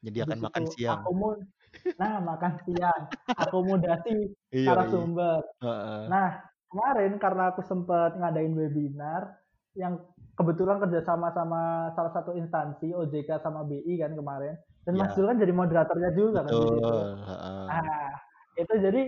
Menyediakan 0.00 0.38
Habis 0.40 0.44
makan 0.48 0.64
siang. 0.72 1.00
akomo 1.04 1.28
nah 2.00 2.16
makan 2.18 2.52
siang, 2.64 3.02
akomodasi 3.36 4.32
Iya 4.50 4.58
iya. 4.58 4.68
narasumber. 4.72 5.40
Heeh. 5.60 6.00
Nah, 6.08 6.28
kemarin 6.72 7.12
karena 7.20 7.42
aku 7.52 7.60
sempat 7.62 8.16
ngadain 8.16 8.56
webinar 8.56 9.38
yang 9.76 10.00
kebetulan 10.34 10.80
kerja 10.80 11.04
sama 11.04 11.28
salah 11.30 12.12
satu 12.16 12.32
instansi 12.34 12.90
OJK 12.96 13.38
sama 13.44 13.68
BI 13.68 14.00
kan 14.00 14.16
kemarin. 14.16 14.56
Dan 14.82 14.96
Ya. 14.96 15.04
Mas 15.06 15.12
Jul 15.14 15.28
kan 15.28 15.38
jadi 15.38 15.52
moderatornya 15.52 16.10
juga 16.16 16.40
kan 16.42 16.52
di 16.56 16.64
situ. 16.64 16.80
Betul. 16.80 17.06
heeh. 17.28 17.64
Nah, 17.68 18.08
itu 18.58 18.74
jadi 18.80 19.02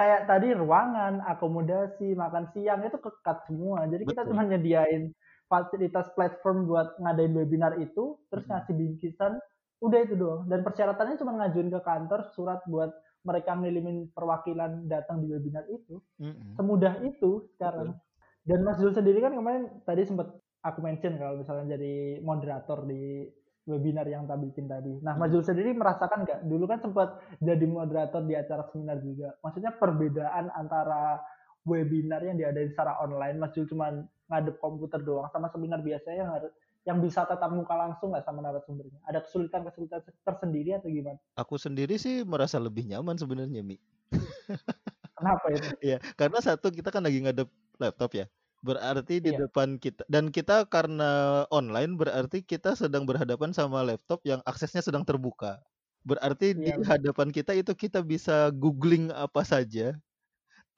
kayak 0.00 0.20
tadi 0.30 0.48
ruangan, 0.56 1.20
akomodasi, 1.26 2.14
makan 2.16 2.48
siang 2.54 2.80
itu 2.86 2.96
kekat 2.96 3.44
semua. 3.50 3.84
Jadi 3.90 4.06
kita 4.06 4.22
Betul. 4.24 4.30
cuma 4.32 4.42
nyediain 4.48 5.02
fasilitas 5.50 6.06
platform 6.16 6.64
buat 6.70 6.94
ngadain 7.02 7.34
webinar 7.36 7.76
itu, 7.82 8.16
terus 8.32 8.46
ngasih 8.48 8.72
bingkisan, 8.72 9.36
udah 9.80 9.98
itu 10.04 10.14
doang. 10.16 10.46
Dan 10.46 10.60
persyaratannya 10.64 11.16
cuma 11.20 11.32
ngajuin 11.40 11.68
ke 11.72 11.80
kantor 11.80 12.20
surat 12.36 12.60
buat 12.68 12.92
mereka 13.20 13.52
ngirimin 13.52 14.12
perwakilan 14.16 14.88
datang 14.88 15.20
di 15.20 15.28
webinar 15.28 15.68
itu. 15.68 16.00
Mm-mm. 16.20 16.56
Semudah 16.56 17.00
itu 17.04 17.48
sekarang. 17.56 17.96
Dan 18.44 18.64
Mas 18.64 18.80
Jul 18.80 18.96
sendiri 18.96 19.20
kan 19.20 19.36
kemarin 19.36 19.68
tadi 19.84 20.08
sempat 20.08 20.32
aku 20.64 20.80
mention 20.80 21.20
kalau 21.20 21.36
misalnya 21.40 21.76
jadi 21.76 22.24
moderator 22.24 22.88
di 22.88 23.28
webinar 23.68 24.08
yang 24.08 24.24
tak 24.24 24.40
bikin 24.40 24.64
tadi. 24.66 25.04
Nah, 25.04 25.20
Mas 25.20 25.28
Jul 25.32 25.44
sendiri 25.44 25.76
merasakan 25.76 26.24
nggak? 26.24 26.40
Dulu 26.48 26.64
kan 26.64 26.80
sempat 26.80 27.20
jadi 27.44 27.64
moderator 27.68 28.24
di 28.24 28.34
acara 28.34 28.64
seminar 28.72 28.98
juga. 29.04 29.36
Maksudnya 29.44 29.76
perbedaan 29.76 30.48
antara 30.56 31.20
webinar 31.68 32.24
yang 32.24 32.40
diadain 32.40 32.72
secara 32.72 32.96
online, 33.04 33.36
Mas 33.36 33.52
Jul 33.52 33.68
cuma 33.68 33.92
ngadep 34.32 34.56
komputer 34.62 35.04
doang, 35.04 35.28
sama 35.28 35.52
seminar 35.52 35.84
biasanya 35.84 36.18
yang 36.24 36.32
harus 36.32 36.52
yang 36.88 36.98
bisa 37.04 37.28
tatap 37.28 37.52
muka 37.52 37.76
langsung 37.76 38.12
nggak 38.12 38.24
sama 38.24 38.40
narasumbernya? 38.40 39.00
Ada 39.04 39.20
kesulitan-kesulitan 39.28 40.00
tersendiri 40.24 40.70
atau 40.80 40.88
gimana? 40.88 41.20
Aku 41.36 41.60
sendiri 41.60 42.00
sih 42.00 42.24
merasa 42.26 42.56
lebih 42.58 42.88
nyaman 42.88 43.16
sebenarnya 43.20 43.60
Mi. 43.62 43.76
Kenapa 45.18 45.46
itu? 45.52 45.68
Iya, 45.84 45.98
karena 46.16 46.38
satu 46.40 46.72
kita 46.72 46.88
kan 46.92 47.04
lagi 47.04 47.20
ngadep 47.22 47.48
laptop 47.80 48.10
ya. 48.16 48.26
Berarti 48.60 49.24
di 49.24 49.32
Iya. 49.32 49.40
depan 49.48 49.80
kita 49.80 50.04
dan 50.12 50.28
kita 50.28 50.68
karena 50.68 51.44
online 51.48 51.96
berarti 51.96 52.44
kita 52.44 52.76
sedang 52.76 53.08
berhadapan 53.08 53.56
sama 53.56 53.80
laptop 53.80 54.20
yang 54.28 54.44
aksesnya 54.44 54.84
sedang 54.84 55.04
terbuka. 55.04 55.60
Berarti 56.04 56.52
di 56.56 56.72
Iya, 56.72 56.76
betul. 56.80 56.88
hadapan 56.88 57.28
kita 57.32 57.52
itu 57.56 57.72
kita 57.76 58.00
bisa 58.04 58.52
googling 58.52 59.08
apa 59.16 59.44
saja 59.44 59.96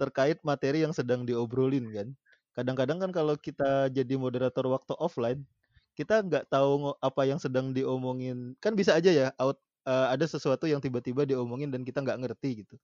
terkait 0.01 0.39
materi 0.45 0.83
yang 0.85 0.93
sedang 0.95 1.25
diobrolin 1.29 1.87
kan. 1.95 2.09
Kadang-kadang 2.57 2.99
kan 3.03 3.11
kalau 3.15 3.35
kita 3.39 3.89
jadi 3.93 4.15
moderator 4.21 4.67
waktu 4.69 4.93
offline, 5.01 5.47
kita 5.99 6.25
nggak 6.27 6.49
tahu 6.53 6.97
apa 7.03 7.23
yang 7.29 7.39
sedang 7.43 7.73
diomongin. 7.77 8.57
Kan 8.63 8.75
bisa 8.79 8.97
aja 8.99 9.11
ya 9.13 9.27
out 9.41 9.61
eh, 9.89 10.07
ada 10.15 10.25
sesuatu 10.29 10.65
yang 10.71 10.81
tiba-tiba 10.85 11.25
diomongin 11.29 11.71
dan 11.75 11.83
kita 11.87 12.01
nggak 12.05 12.21
ngerti 12.25 12.65
gitu. 12.67 12.77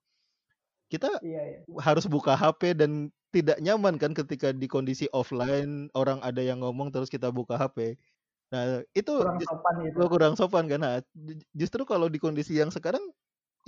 Kita 0.88 1.20
Iya, 1.20 1.40
iya. 1.52 1.60
harus 1.84 2.08
buka 2.08 2.32
HP 2.36 2.72
dan 2.72 3.12
tidak 3.28 3.60
nyaman 3.60 4.00
kan 4.00 4.16
ketika 4.16 4.56
di 4.56 4.64
kondisi 4.64 5.04
offline 5.12 5.92
orang 5.92 6.16
ada 6.24 6.40
yang 6.40 6.64
ngomong 6.64 6.88
terus 6.88 7.12
kita 7.12 7.28
buka 7.28 7.60
HP. 7.60 8.00
Nah, 8.48 8.80
itu 8.96 9.12
Kurang 9.20 9.40
sopan 9.44 9.74
gitu. 9.84 10.00
kurang 10.08 10.34
sopan 10.40 10.64
kan. 10.72 10.80
Nah, 10.80 10.94
ju- 11.12 11.44
justru 11.52 11.84
kalau 11.84 12.08
di 12.08 12.16
kondisi 12.16 12.56
yang 12.56 12.72
sekarang 12.72 13.04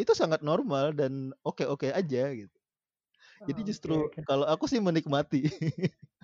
itu 0.00 0.12
sangat 0.16 0.40
normal 0.44 0.92
dan 0.96 1.32
oke-oke 1.44 1.92
aja 1.92 2.32
gitu. 2.36 2.56
Jadi 3.48 3.60
Oke, 3.62 3.68
justru 3.68 3.96
oke. 4.06 4.20
kalau 4.28 4.46
aku 4.48 4.64
sih 4.70 4.80
menikmati. 4.80 5.48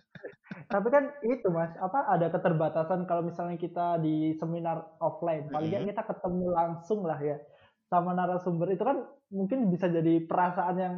Tapi 0.67 0.89
kan 0.91 1.05
itu 1.23 1.47
mas, 1.55 1.71
apa 1.79 2.11
ada 2.11 2.27
keterbatasan 2.27 3.07
kalau 3.07 3.23
misalnya 3.23 3.55
kita 3.55 4.03
di 4.03 4.35
seminar 4.35 4.99
offline, 4.99 5.47
paling 5.47 5.71
nggak 5.71 5.83
Mm-mm. 5.87 5.93
kita 5.95 6.03
ketemu 6.11 6.47
langsung 6.51 7.01
lah 7.07 7.19
ya 7.23 7.39
sama 7.87 8.11
narasumber 8.19 8.75
itu 8.75 8.83
kan 8.83 9.07
mungkin 9.31 9.71
bisa 9.71 9.87
jadi 9.87 10.27
perasaan 10.27 10.77
yang 10.79 10.95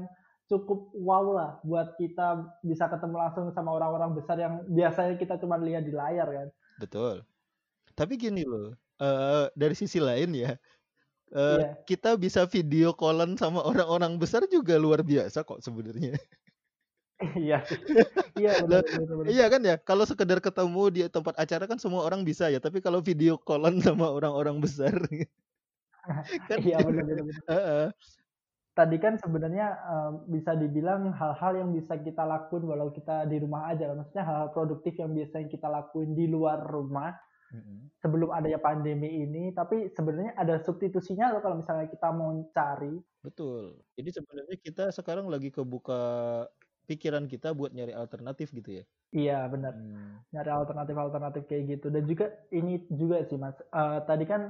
cukup 0.48 0.88
wow 0.96 1.24
lah 1.36 1.50
buat 1.60 2.00
kita 2.00 2.56
bisa 2.64 2.88
ketemu 2.88 3.16
langsung 3.20 3.52
sama 3.52 3.76
orang-orang 3.76 4.16
besar 4.16 4.40
yang 4.40 4.64
biasanya 4.72 5.20
kita 5.20 5.36
cuma 5.36 5.60
lihat 5.60 5.84
di 5.84 5.92
layar 5.92 6.28
kan. 6.32 6.48
Betul. 6.80 7.28
Tapi 7.92 8.16
gini 8.16 8.42
loh, 8.48 8.72
eh, 9.00 9.52
dari 9.52 9.74
sisi 9.76 10.00
lain 10.00 10.32
ya, 10.32 10.56
eh, 11.36 11.60
Iya. 11.60 11.84
kita 11.84 12.16
bisa 12.16 12.48
video 12.48 12.96
callan 12.96 13.36
sama 13.36 13.60
orang-orang 13.64 14.16
besar 14.16 14.48
juga 14.48 14.80
luar 14.80 15.04
biasa 15.04 15.44
kok 15.44 15.60
sebenarnya. 15.60 16.16
Iya, 17.18 17.58
iya 18.38 18.52
benar. 18.62 18.82
Iya 19.26 19.44
kan 19.50 19.60
ya, 19.66 19.74
kalau 19.82 20.06
sekedar 20.06 20.38
ketemu 20.38 20.82
di 20.94 21.00
tempat 21.10 21.34
acara 21.34 21.66
kan 21.66 21.78
semua 21.82 22.06
orang 22.06 22.22
bisa 22.22 22.46
ya, 22.46 22.62
tapi 22.62 22.78
kalau 22.78 23.02
video 23.02 23.34
callan 23.42 23.82
sama 23.86 24.06
orang-orang 24.14 24.62
besar 24.62 24.94
kan 26.48 26.58
Iya 26.62 26.78
benar 26.78 27.04
benar. 27.26 27.90
Tadi 28.78 28.96
kan 29.02 29.18
sebenarnya 29.18 29.66
eh, 29.74 30.10
bisa 30.30 30.54
dibilang 30.54 31.10
hal-hal 31.10 31.58
yang 31.58 31.70
bisa 31.74 31.98
kita 31.98 32.22
lakuin 32.22 32.62
walau 32.70 32.94
kita 32.94 33.26
di 33.26 33.42
rumah 33.42 33.74
aja, 33.74 33.90
maksudnya 33.90 34.22
hal-hal 34.22 34.54
produktif 34.54 34.94
yang 35.02 35.10
biasanya 35.10 35.50
kita 35.50 35.66
lakuin 35.66 36.14
di 36.14 36.30
luar 36.30 36.62
rumah 36.62 37.10
sebelum 37.98 38.28
adanya 38.30 38.60
pandemi 38.60 39.24
ini, 39.24 39.50
tapi 39.56 39.88
sebenarnya 39.90 40.36
ada 40.36 40.60
substitusinya 40.62 41.32
loh 41.32 41.40
kalau 41.40 41.58
misalnya 41.58 41.88
kita 41.88 42.12
mau 42.12 42.30
cari. 42.52 43.00
betul. 43.24 43.82
Jadi 43.98 44.10
sebenarnya 44.14 44.56
kita 44.62 44.84
sekarang 44.94 45.26
lagi 45.26 45.50
kebuka 45.50 46.44
pikiran 46.88 47.24
kita 47.32 47.48
buat 47.58 47.70
nyari 47.76 47.92
alternatif 48.02 48.48
gitu 48.58 48.70
ya. 48.82 48.84
Iya 49.16 49.48
benar, 49.52 49.72
Hmm, 49.72 50.20
nyari 50.32 50.50
alternatif-alternatif 50.52 51.42
kayak 51.48 51.64
gitu. 51.72 51.86
Dan 51.94 52.02
juga 52.10 52.26
ini 52.52 52.72
juga 53.00 53.16
sih 53.28 53.38
mas, 53.40 53.56
Eh, 53.80 53.98
tadi 54.08 54.24
kan 54.28 54.42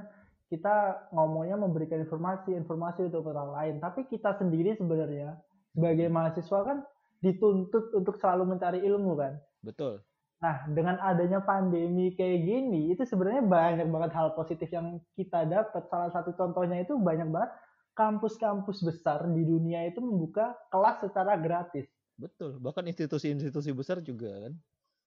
kita 0.51 0.75
ngomongnya 1.15 1.55
memberikan 1.63 1.99
informasi, 2.03 2.49
informasi 2.61 2.99
untuk 3.07 3.23
orang 3.31 3.49
lain, 3.57 3.75
tapi 3.85 3.99
kita 4.11 4.35
sendiri 4.39 4.75
sebenarnya 4.75 5.39
sebagai 5.71 6.07
mahasiswa 6.11 6.59
kan 6.67 6.77
dituntut 7.23 7.85
untuk 7.99 8.15
selalu 8.19 8.43
mencari 8.55 8.79
ilmu 8.83 9.13
kan. 9.21 9.33
betul. 9.63 10.03
Nah, 10.39 10.71
dengan 10.71 10.95
adanya 11.03 11.43
pandemi 11.43 12.15
kayak 12.15 12.39
gini, 12.47 12.95
itu 12.95 13.03
sebenarnya 13.03 13.43
banyak 13.43 13.87
banget 13.91 14.11
hal 14.15 14.31
positif 14.39 14.71
yang 14.71 15.03
kita 15.19 15.43
dapat. 15.43 15.83
Salah 15.91 16.09
satu 16.15 16.31
contohnya 16.31 16.79
itu 16.79 16.95
banyak 16.95 17.27
banget 17.27 17.51
kampus-kampus 17.91 18.79
besar 18.87 19.27
di 19.35 19.43
dunia 19.43 19.91
itu 19.91 19.99
membuka 19.99 20.55
kelas 20.71 21.03
secara 21.03 21.35
gratis. 21.35 21.91
Betul. 22.19 22.59
Bahkan 22.59 22.83
institusi-institusi 22.91 23.71
besar 23.71 24.03
juga 24.03 24.27
kan. 24.43 24.53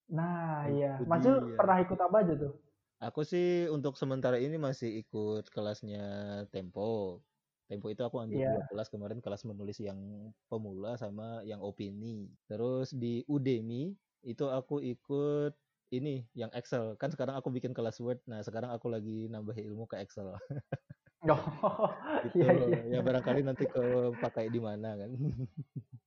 Nah, 0.09 0.65
iya. 0.73 0.97
Mas 1.05 1.21
Jul 1.21 1.37
dia. 1.45 1.57
pernah 1.61 1.77
ikut 1.85 1.99
apa 2.01 2.17
aja 2.25 2.35
tuh? 2.35 2.53
Aku 3.03 3.21
sih 3.27 3.67
untuk 3.69 3.99
sementara 3.99 4.39
ini 4.39 4.57
masih 4.57 5.05
ikut 5.05 5.53
kelasnya 5.53 6.05
Tempo. 6.49 7.21
Tempo 7.69 7.87
itu 7.93 8.01
aku 8.01 8.17
ambil 8.21 8.39
Iya. 8.41 8.49
dua 8.57 8.63
kelas 8.71 8.89
kemarin, 8.89 9.19
kelas 9.21 9.43
menulis 9.45 9.77
yang 9.77 9.99
pemula 10.49 10.97
sama 10.97 11.45
yang 11.45 11.61
opini. 11.61 12.33
Terus 12.49 12.97
di 12.97 13.21
Udemy 13.29 13.93
itu 14.23 14.45
aku 14.49 14.81
ikut 14.81 15.53
ini 15.93 16.25
yang 16.33 16.49
Excel. 16.57 16.97
Kan 16.97 17.13
sekarang 17.13 17.37
aku 17.37 17.53
bikin 17.53 17.77
kelas 17.77 18.01
Word. 18.01 18.23
Nah, 18.25 18.41
sekarang 18.41 18.73
aku 18.73 18.89
lagi 18.89 19.29
nambah 19.29 19.57
ilmu 19.57 19.85
ke 19.85 20.01
Excel. 20.01 20.33
Oh, 21.23 21.39
Gitu. 22.27 22.43
iya 22.43 22.51
iya. 22.51 22.99
Ya 22.99 22.99
barangkali 22.99 23.47
nanti 23.47 23.63
kepakai 23.71 24.51
di 24.51 24.59
mana 24.59 24.99
kan. 24.99 25.11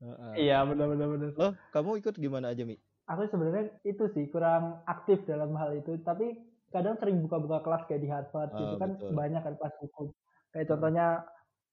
Heeh. 0.00 0.36
Iya, 0.40 0.54
benar 0.68 0.86
benar 0.92 1.06
benar. 1.14 1.30
Loh, 1.40 1.52
kamu 1.72 1.90
ikut 2.00 2.14
gimana 2.24 2.46
aja, 2.52 2.62
Mi? 2.70 2.76
Aku 3.06 3.22
sebenarnya 3.30 3.64
itu 3.86 4.04
sih 4.14 4.26
kurang 4.34 4.82
aktif 4.90 5.22
dalam 5.30 5.54
hal 5.54 5.78
itu, 5.78 5.94
tapi 6.02 6.42
kadang 6.74 6.98
sering 6.98 7.22
buka-buka 7.22 7.62
kelas 7.62 7.82
kayak 7.86 8.02
di 8.02 8.08
Harvard 8.10 8.50
gitu 8.58 8.74
Ah, 8.74 8.78
kan 8.82 8.90
betul. 8.98 9.12
banyak 9.14 9.40
kan 9.46 9.54
kelas 9.54 9.74
hukum. 9.78 10.06
Kayak 10.50 10.66
Hmm. 10.66 10.74
contohnya 10.74 11.06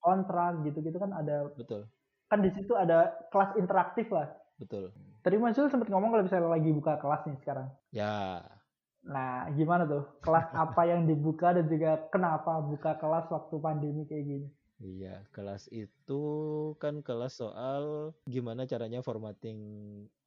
kontrak 0.03 0.51
gitu-gitu 0.67 0.97
kan 1.01 1.11
ada 1.17 1.49
Betul. 1.55 1.93
kan 2.31 2.39
di 2.45 2.51
situ 2.55 2.73
ada 2.77 3.15
kelas 3.33 3.51
interaktif 3.61 4.07
lah. 4.13 4.27
Betul. 4.59 4.93
Tadi 5.25 5.35
Mas 5.41 5.55
Jul 5.57 5.69
sempat 5.71 5.89
ngomong 5.91 6.11
kalau 6.13 6.25
misalnya 6.27 6.49
lagi 6.51 6.71
buka 6.73 6.99
kelas 7.03 7.23
nih 7.29 7.37
sekarang. 7.43 7.69
Ya, 7.91 8.63
Nah, 9.13 9.51
gimana 9.57 9.83
tuh? 9.91 10.03
Kelas 10.23 10.47
apa 10.63 10.81
yang 10.91 11.01
dibuka 11.09 11.47
dan 11.55 11.65
juga 11.73 11.91
kenapa 12.13 12.51
buka 12.69 12.91
kelas 13.01 13.25
waktu 13.35 13.55
pandemi 13.65 14.01
kayak 14.09 14.25
gini? 14.31 14.47
Iya, 14.83 15.23
kelas 15.31 15.71
itu 15.71 16.21
kan 16.75 16.99
kelas 17.07 17.39
soal 17.39 18.11
gimana 18.27 18.67
caranya 18.67 18.99
formatting 18.99 19.59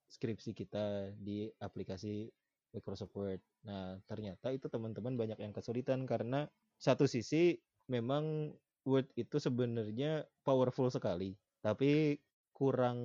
skripsi 0.08 0.56
kita 0.56 1.12
di 1.20 1.52
aplikasi 1.60 2.32
Microsoft 2.72 3.12
Word. 3.12 3.40
Nah, 3.68 4.00
ternyata 4.08 4.48
itu 4.56 4.72
teman-teman 4.72 5.12
banyak 5.20 5.36
yang 5.44 5.52
kesulitan 5.52 6.08
karena 6.08 6.48
satu 6.80 7.04
sisi 7.04 7.60
memang 7.92 8.56
Word 8.88 9.12
itu 9.20 9.36
sebenarnya 9.36 10.24
powerful 10.46 10.88
sekali, 10.88 11.36
tapi 11.60 12.22
kurang 12.56 12.96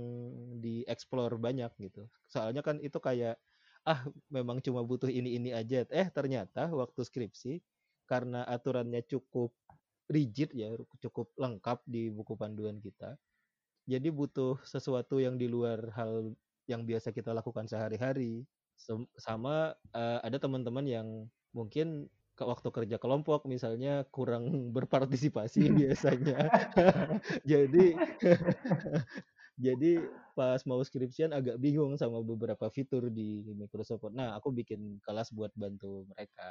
dieksplor 0.63 1.35
banyak 1.35 1.73
gitu. 1.83 2.07
Soalnya 2.31 2.63
kan 2.63 2.79
itu 2.79 2.95
kayak 3.03 3.43
ah 3.83 4.07
memang 4.31 4.63
cuma 4.63 4.85
butuh 4.87 5.11
ini 5.11 5.35
ini 5.35 5.51
aja. 5.51 5.83
Eh 5.91 6.07
ternyata 6.15 6.71
waktu 6.71 7.01
skripsi 7.03 7.59
karena 8.07 8.45
aturannya 8.47 9.03
cukup 9.03 9.51
rigid 10.09 10.55
ya, 10.55 10.73
cukup 11.03 11.29
lengkap 11.37 11.83
di 11.85 12.09
buku 12.09 12.33
panduan 12.39 12.79
kita. 12.81 13.19
Jadi 13.89 14.07
butuh 14.13 14.61
sesuatu 14.63 15.17
yang 15.19 15.35
di 15.35 15.49
luar 15.49 15.91
hal 15.97 16.33
yang 16.69 16.85
biasa 16.85 17.11
kita 17.11 17.33
lakukan 17.35 17.67
sehari-hari. 17.67 18.45
Sama 19.19 19.75
eh, 19.93 20.19
ada 20.23 20.37
teman-teman 20.41 20.85
yang 20.87 21.07
mungkin 21.51 22.09
ke 22.31 22.43
waktu 22.47 22.69
kerja 22.73 22.97
kelompok 22.97 23.45
misalnya 23.45 24.07
kurang 24.09 24.49
berpartisipasi 24.75 25.69
biasanya. 25.81 26.49
Jadi 27.51 27.93
Jadi 29.61 30.01
pas 30.33 30.57
mau 30.65 30.81
skripsian 30.81 31.35
agak 31.37 31.61
bingung 31.61 31.93
sama 31.93 32.23
beberapa 32.25 32.65
fitur 32.73 33.13
di 33.13 33.45
Microsoft 33.53 34.01
Word. 34.09 34.15
Nah, 34.17 34.33
aku 34.39 34.49
bikin 34.49 34.97
kelas 35.05 35.29
buat 35.35 35.53
bantu 35.53 36.07
mereka. 36.09 36.49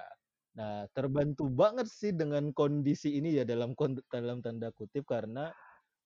Nah, 0.60 0.84
terbantu 0.92 1.48
banget 1.48 1.88
sih 1.88 2.12
dengan 2.12 2.52
kondisi 2.52 3.16
ini 3.16 3.32
ya 3.40 3.48
dalam 3.48 3.72
dalam 4.12 4.44
tanda 4.44 4.68
kutip 4.76 5.08
karena 5.08 5.56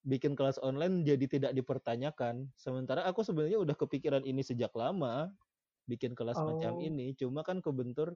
bikin 0.06 0.38
kelas 0.38 0.62
online 0.62 1.02
jadi 1.02 1.26
tidak 1.26 1.52
dipertanyakan. 1.58 2.54
Sementara 2.54 3.02
aku 3.02 3.26
sebenarnya 3.26 3.58
udah 3.58 3.75
kepikiran 3.75 4.23
ini 4.23 4.46
sejak 4.46 4.70
lama, 4.78 5.34
bikin 5.90 6.14
kelas 6.14 6.38
macam 6.38 6.78
Oh. 6.78 6.84
ini. 6.87 7.18
Cuma 7.18 7.42
kan 7.42 7.58
kebentur 7.58 8.14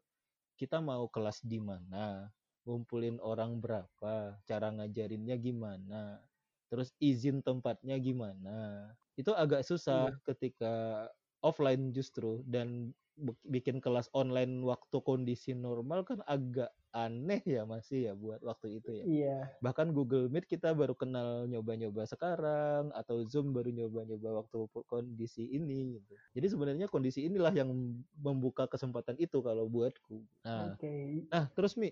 kita 0.54 0.78
mau 0.78 1.10
kelas 1.10 1.42
di 1.42 1.58
mana, 1.58 2.30
ngumpulin 2.62 3.18
orang 3.18 3.58
berapa, 3.58 4.38
cara 4.46 4.68
ngajarinnya 4.74 5.34
gimana, 5.42 6.22
terus 6.70 6.94
izin 7.02 7.42
tempatnya 7.42 7.98
gimana. 7.98 8.92
Itu 9.18 9.34
agak 9.34 9.66
susah 9.66 10.14
ketika 10.22 11.08
offline 11.40 11.90
justru 11.94 12.42
dan 12.46 12.92
bik- 13.14 13.44
bikin 13.46 13.76
kelas 13.82 14.06
online 14.14 14.62
waktu 14.62 14.98
kondisi 15.02 15.54
normal 15.54 16.06
kan 16.06 16.22
agak 16.24 16.70
aneh 16.94 17.42
ya 17.44 17.68
masih 17.68 18.10
ya 18.10 18.12
buat 18.16 18.40
waktu 18.40 18.80
itu 18.80 18.90
ya 18.94 19.04
Iya. 19.04 19.38
bahkan 19.58 19.90
Google 19.90 20.30
Meet 20.30 20.46
kita 20.46 20.70
baru 20.72 20.94
kenal 20.94 21.44
nyoba-nyoba 21.50 22.06
sekarang 22.06 22.94
atau 22.94 23.26
Zoom 23.26 23.50
baru 23.50 23.74
nyoba-nyoba 23.74 24.44
waktu 24.46 24.56
kondisi 24.86 25.50
ini 25.50 25.98
gitu. 25.98 26.14
Jadi 26.38 26.46
sebenarnya 26.46 26.86
kondisi 26.86 27.26
inilah 27.26 27.50
yang 27.50 27.70
membuka 28.16 28.70
kesempatan 28.70 29.18
itu 29.18 29.42
kalau 29.42 29.66
buatku. 29.66 30.22
Nah, 30.46 30.78
Oke. 30.78 31.26
nah 31.26 31.50
terus 31.50 31.74
Mi, 31.74 31.90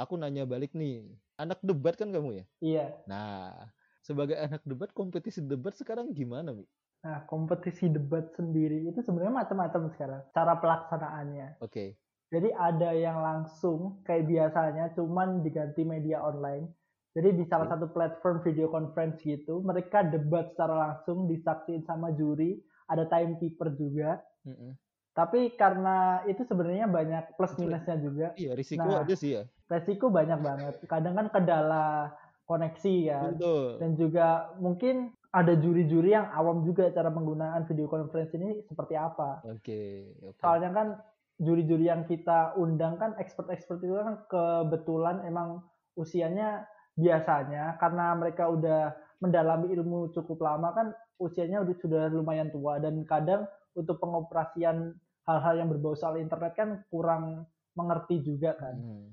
aku 0.00 0.16
nanya 0.16 0.48
balik 0.48 0.72
nih. 0.72 1.12
Anak 1.36 1.60
debat 1.60 1.92
kan 1.92 2.08
kamu 2.08 2.40
ya? 2.40 2.44
Iya. 2.64 2.86
Nah, 3.04 3.68
sebagai 4.00 4.40
anak 4.40 4.64
debat 4.64 4.90
kompetisi 4.96 5.44
debat 5.44 5.76
sekarang 5.76 6.10
gimana, 6.16 6.56
Mi? 6.56 6.64
Nah, 7.04 7.28
kompetisi 7.28 7.92
debat 7.92 8.32
sendiri 8.32 8.88
itu 8.88 9.04
sebenarnya 9.04 9.44
macam-macam 9.44 9.92
sekarang 9.92 10.22
cara 10.32 10.56
pelaksanaannya. 10.56 11.60
Oke. 11.60 12.00
Jadi 12.32 12.48
ada 12.56 12.90
yang 12.96 13.20
langsung 13.20 14.00
kayak 14.08 14.24
biasanya 14.24 14.90
cuman 14.96 15.44
diganti 15.44 15.84
media 15.84 16.24
online. 16.24 16.72
Jadi 17.14 17.36
di 17.38 17.44
salah 17.46 17.70
satu 17.70 17.92
platform 17.92 18.42
video 18.42 18.72
conference 18.72 19.22
gitu, 19.22 19.62
mereka 19.62 20.02
debat 20.02 20.50
secara 20.56 20.74
langsung 20.74 21.30
disaksiin 21.30 21.86
sama 21.86 22.10
juri, 22.16 22.58
ada 22.90 23.06
timekeeper 23.06 23.70
juga. 23.76 24.18
Mm-mm. 24.48 24.74
Tapi 25.14 25.54
karena 25.54 26.26
itu 26.26 26.42
sebenarnya 26.42 26.90
banyak 26.90 27.38
plus 27.38 27.54
minusnya 27.54 27.96
juga. 28.02 28.34
Iya, 28.34 28.58
risiko 28.58 28.82
Nah. 28.82 29.06
ada 29.06 29.14
sih 29.14 29.38
ya. 29.38 29.46
Resiko 29.70 30.10
banyak 30.10 30.40
banget. 30.42 30.74
Kadang 30.90 31.14
kan 31.14 31.30
kendala 31.30 32.10
koneksi 32.50 32.94
ya. 32.98 33.30
Betul. 33.30 33.78
Dan 33.78 33.90
juga 33.94 34.50
mungkin 34.58 35.14
ada 35.34 35.58
juri-juri 35.58 36.14
yang 36.14 36.30
awam 36.30 36.62
juga 36.62 36.86
cara 36.94 37.10
penggunaan 37.10 37.66
video 37.66 37.90
conference 37.90 38.30
ini 38.38 38.62
seperti 38.70 38.94
apa. 38.94 39.42
Oke, 39.50 40.14
oke. 40.22 40.38
Soalnya 40.38 40.70
kan 40.70 40.88
juri-juri 41.42 41.90
yang 41.90 42.06
kita 42.06 42.54
undang 42.54 42.94
kan 43.02 43.18
expert-expert 43.18 43.82
itu 43.82 43.98
kan 43.98 44.22
kebetulan 44.30 45.26
emang 45.26 45.66
usianya 45.98 46.70
biasanya 46.94 47.74
karena 47.82 48.14
mereka 48.14 48.46
udah 48.46 48.94
mendalami 49.18 49.74
ilmu 49.74 50.14
cukup 50.14 50.38
lama 50.38 50.70
kan 50.70 50.86
usianya 51.18 51.66
udah 51.66 51.74
sudah 51.82 52.02
lumayan 52.14 52.54
tua 52.54 52.78
dan 52.78 53.02
kadang 53.02 53.50
untuk 53.74 53.98
pengoperasian 53.98 54.94
hal-hal 55.26 55.54
yang 55.58 55.68
berbau 55.74 55.98
soal 55.98 56.14
internet 56.22 56.54
kan 56.54 56.86
kurang 56.94 57.50
mengerti 57.74 58.22
juga 58.22 58.54
kan. 58.54 58.78
Mm. 58.78 59.06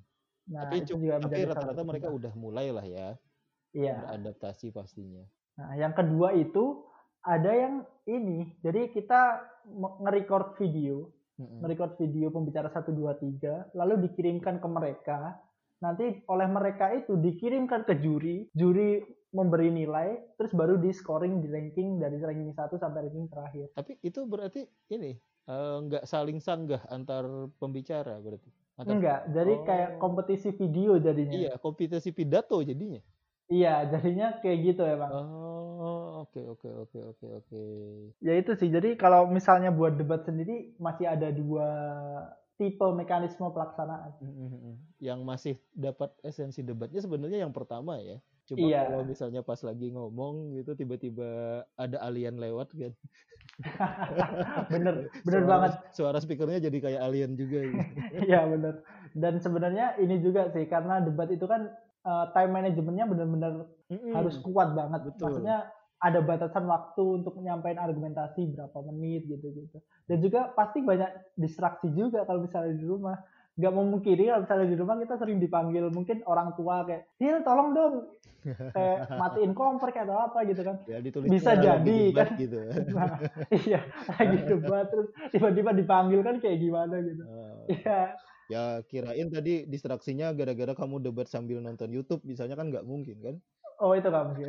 Nah, 0.54 0.70
tapi 0.70 0.86
itu 0.86 0.94
juga 0.94 1.18
tapi 1.18 1.50
rata-rata 1.50 1.82
mereka 1.82 2.14
udah 2.14 2.34
mulai 2.38 2.70
lah 2.70 2.86
ya 2.86 3.18
Iya. 3.72 4.04
beradaptasi 4.04 4.70
pastinya. 4.76 5.24
Nah, 5.62 5.78
yang 5.78 5.94
kedua 5.94 6.34
itu 6.34 6.82
ada 7.22 7.54
yang 7.54 7.74
ini. 8.04 8.50
Jadi 8.60 8.90
kita 8.92 9.46
nge-record 10.02 10.58
video 10.58 11.06
Mm-mm. 11.38 11.62
merecord 11.62 11.94
video 11.96 12.30
pembicara 12.30 12.66
1 12.68 12.82
2 12.88 12.98
3 13.38 13.74
lalu 13.74 14.10
dikirimkan 14.10 14.58
ke 14.58 14.68
mereka. 14.68 15.38
Nanti 15.80 16.22
oleh 16.26 16.46
mereka 16.46 16.94
itu 16.94 17.14
dikirimkan 17.16 17.82
ke 17.84 17.98
juri, 17.98 18.50
juri 18.52 19.02
memberi 19.32 19.70
nilai, 19.72 20.18
terus 20.36 20.52
baru 20.52 20.76
di 20.76 20.92
scoring 20.92 21.40
di 21.40 21.48
ranking 21.48 21.98
dari 21.98 22.18
ranking 22.18 22.52
1 22.52 22.74
sampai 22.76 23.06
ranking 23.06 23.26
terakhir. 23.28 23.70
Tapi 23.74 23.98
itu 24.02 24.22
berarti 24.24 24.62
ini 24.90 25.14
eh, 25.44 25.78
nggak 25.80 26.06
saling 26.06 26.38
sanggah 26.38 26.82
antar 26.88 27.26
pembicara 27.58 28.18
berarti. 28.18 28.50
Antar- 28.78 28.94
Enggak, 28.94 29.20
jadi 29.30 29.54
Oh. 29.54 29.64
kayak 29.64 29.90
kompetisi 29.98 30.50
video 30.52 30.98
jadinya. 30.98 31.38
Iya, 31.38 31.54
kompetisi 31.58 32.10
pidato 32.12 32.62
jadinya. 32.62 33.02
Iya, 33.48 33.90
jadinya 33.90 34.38
kayak 34.38 34.58
gitu 34.64 34.82
emang. 34.86 35.12
Oh, 35.12 35.51
oke 36.22 36.42
oke 36.48 36.70
oke 36.70 37.00
oke 37.12 37.28
oke. 37.40 37.62
Ya 38.20 38.34
itu 38.36 38.54
sih. 38.54 38.70
Jadi 38.70 38.96
kalau 38.96 39.26
misalnya 39.28 39.70
buat 39.70 39.96
debat 39.96 40.22
sendiri 40.22 40.76
masih 40.78 41.06
ada 41.06 41.30
dua 41.30 41.68
tipe 42.56 42.86
mekanisme 42.94 43.50
pelaksanaan. 43.50 44.14
Mm-mm. 44.22 44.76
Yang 45.02 45.20
masih 45.22 45.54
dapat 45.74 46.14
esensi 46.22 46.62
debatnya 46.62 47.02
sebenarnya 47.02 47.42
yang 47.42 47.52
pertama 47.52 47.98
ya. 47.98 48.22
Cuma 48.46 48.62
Iya. 48.62 48.86
kalau 48.86 49.04
misalnya 49.04 49.42
pas 49.42 49.58
lagi 49.62 49.90
ngomong 49.90 50.54
gitu 50.56 50.74
tiba-tiba 50.74 51.30
ada 51.74 51.98
alien 52.02 52.38
lewat 52.38 52.70
kan. 52.74 52.94
bener, 54.74 54.96
bener 55.22 55.42
Suara- 55.42 55.50
banget. 55.50 55.72
Suara 55.94 56.18
speakernya 56.18 56.60
jadi 56.62 56.78
kayak 56.78 57.02
alien 57.02 57.34
juga 57.34 57.60
gitu. 57.66 57.94
Iya 58.30 58.46
benar. 58.46 58.74
Dan 59.12 59.34
sebenarnya 59.38 59.98
ini 59.98 60.22
juga 60.22 60.50
sih 60.50 60.66
karena 60.66 61.02
debat 61.02 61.30
itu 61.30 61.46
kan 61.46 61.70
eh, 62.02 62.26
time 62.34 62.52
manajemennya 62.52 63.06
benar-benar 63.06 63.54
Mm-mm. 63.90 64.14
harus 64.14 64.38
kuat 64.42 64.74
banget. 64.74 65.02
betul. 65.08 65.22
Maksudnya 65.28 65.58
ada 66.02 66.20
batasan 66.26 66.66
waktu 66.66 67.22
untuk 67.22 67.38
menyampaikan 67.38 67.86
argumentasi 67.86 68.50
berapa 68.58 68.78
menit 68.90 69.30
gitu-gitu. 69.30 69.78
Dan 70.10 70.18
juga 70.18 70.50
pasti 70.58 70.82
banyak 70.82 71.38
distraksi 71.38 71.94
juga 71.94 72.26
kalau 72.26 72.44
misalnya 72.44 72.74
di 72.74 72.86
rumah. 72.90 73.22
Gak 73.60 73.76
memungkiri 73.76 74.32
kalau 74.32 74.42
misalnya 74.48 74.68
di 74.74 74.78
rumah 74.80 74.96
kita 74.98 75.16
sering 75.22 75.38
dipanggil 75.38 75.94
mungkin 75.94 76.26
orang 76.26 76.58
tua 76.58 76.88
kayak, 76.88 77.06
Hil 77.22 77.46
tolong 77.46 77.78
dong, 77.78 77.96
kayak 78.74 78.98
matiin 79.22 79.54
kompor 79.54 79.94
kayak 79.94 80.10
atau 80.10 80.18
apa 80.18 80.40
gitu 80.50 80.66
kan. 80.66 80.82
Ya 80.90 80.98
Bisa 81.04 81.52
jadi, 81.60 82.00
kan. 82.16 82.34
gitu. 82.40 82.58
Nah, 82.98 83.22
iya, 83.54 83.86
lagi 84.08 84.40
debat 84.50 84.90
terus 84.90 85.14
tiba-tiba 85.30 85.76
dipanggil 85.78 86.26
kan 86.26 86.42
kayak 86.42 86.58
gimana 86.58 86.96
gitu. 87.06 87.24
Ah. 87.28 87.56
Iya, 87.70 88.00
Ya 88.52 88.84
kirain 88.84 89.32
tadi 89.32 89.64
distraksinya 89.64 90.36
gara-gara 90.36 90.76
kamu 90.76 91.00
debat 91.00 91.24
sambil 91.24 91.64
nonton 91.64 91.88
YouTube, 91.88 92.20
misalnya 92.28 92.60
kan 92.60 92.68
nggak 92.68 92.84
mungkin 92.84 93.16
kan? 93.24 93.36
Oh 93.82 93.98
itu 93.98 94.08
nggak 94.08 94.26
mungkin. 94.30 94.48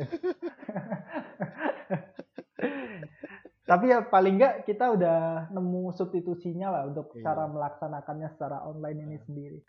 Tapi 3.63 3.85
ya 3.89 4.05
paling 4.05 4.37
nggak 4.37 4.55
kita 4.69 4.93
udah 4.93 5.49
nemu 5.49 5.89
substitusinya 5.97 6.69
lah 6.69 6.83
untuk 6.85 7.15
Iya. 7.17 7.25
cara 7.25 7.49
melaksanakannya 7.49 8.29
secara 8.37 8.61
online 8.67 8.99
ini 9.09 9.17
sendiri. 9.25 9.59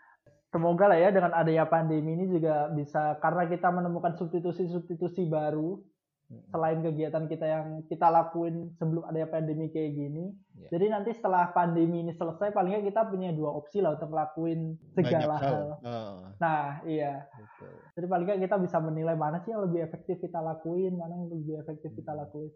Semoga 0.53 0.87
lah 0.93 0.99
ya 1.01 1.09
dengan 1.09 1.33
adanya 1.33 1.65
pandemi 1.65 2.13
ini 2.13 2.29
juga 2.29 2.69
bisa 2.69 3.17
karena 3.19 3.49
kita 3.49 3.73
menemukan 3.73 4.13
substitusi-substitusi 4.15 5.25
baru. 5.25 5.81
Selain 6.25 6.81
kegiatan 6.81 7.29
kita 7.29 7.45
yang 7.45 7.65
kita 7.85 8.09
lakuin 8.09 8.73
sebelum 8.75 9.05
adanya 9.05 9.29
pandemi 9.29 9.69
kayak 9.69 9.93
gini. 9.93 10.33
Iya. 10.57 10.67
Jadi 10.73 10.85
nanti 10.89 11.09
setelah 11.13 11.53
pandemi 11.53 12.01
ini 12.01 12.11
selesai 12.11 12.49
paling 12.49 12.73
nggak 12.73 12.85
kita 12.89 13.01
punya 13.05 13.29
dua 13.29 13.53
opsi 13.53 13.77
lah 13.77 13.93
untuk 13.93 14.09
ngelakuin 14.09 14.73
segala 14.91 15.37
Banyak 15.37 15.41
hal. 15.45 15.53
hal. 15.53 15.65
Ah, 15.85 16.15
Nah 16.41 16.63
iya. 16.83 17.29
betul. 17.29 17.73
Jadi 17.93 18.05
paling 18.09 18.25
nggak 18.25 18.41
kita 18.41 18.55
bisa 18.57 18.77
menilai 18.81 19.13
mana 19.13 19.37
sih 19.39 19.53
yang 19.53 19.63
lebih 19.63 19.85
efektif 19.85 20.17
kita 20.17 20.41
lakuin, 20.41 20.97
mana 20.97 21.13
yang 21.13 21.29
lebih 21.29 21.61
efektif 21.61 21.93
kita 21.93 22.11
lakuin. 22.11 22.49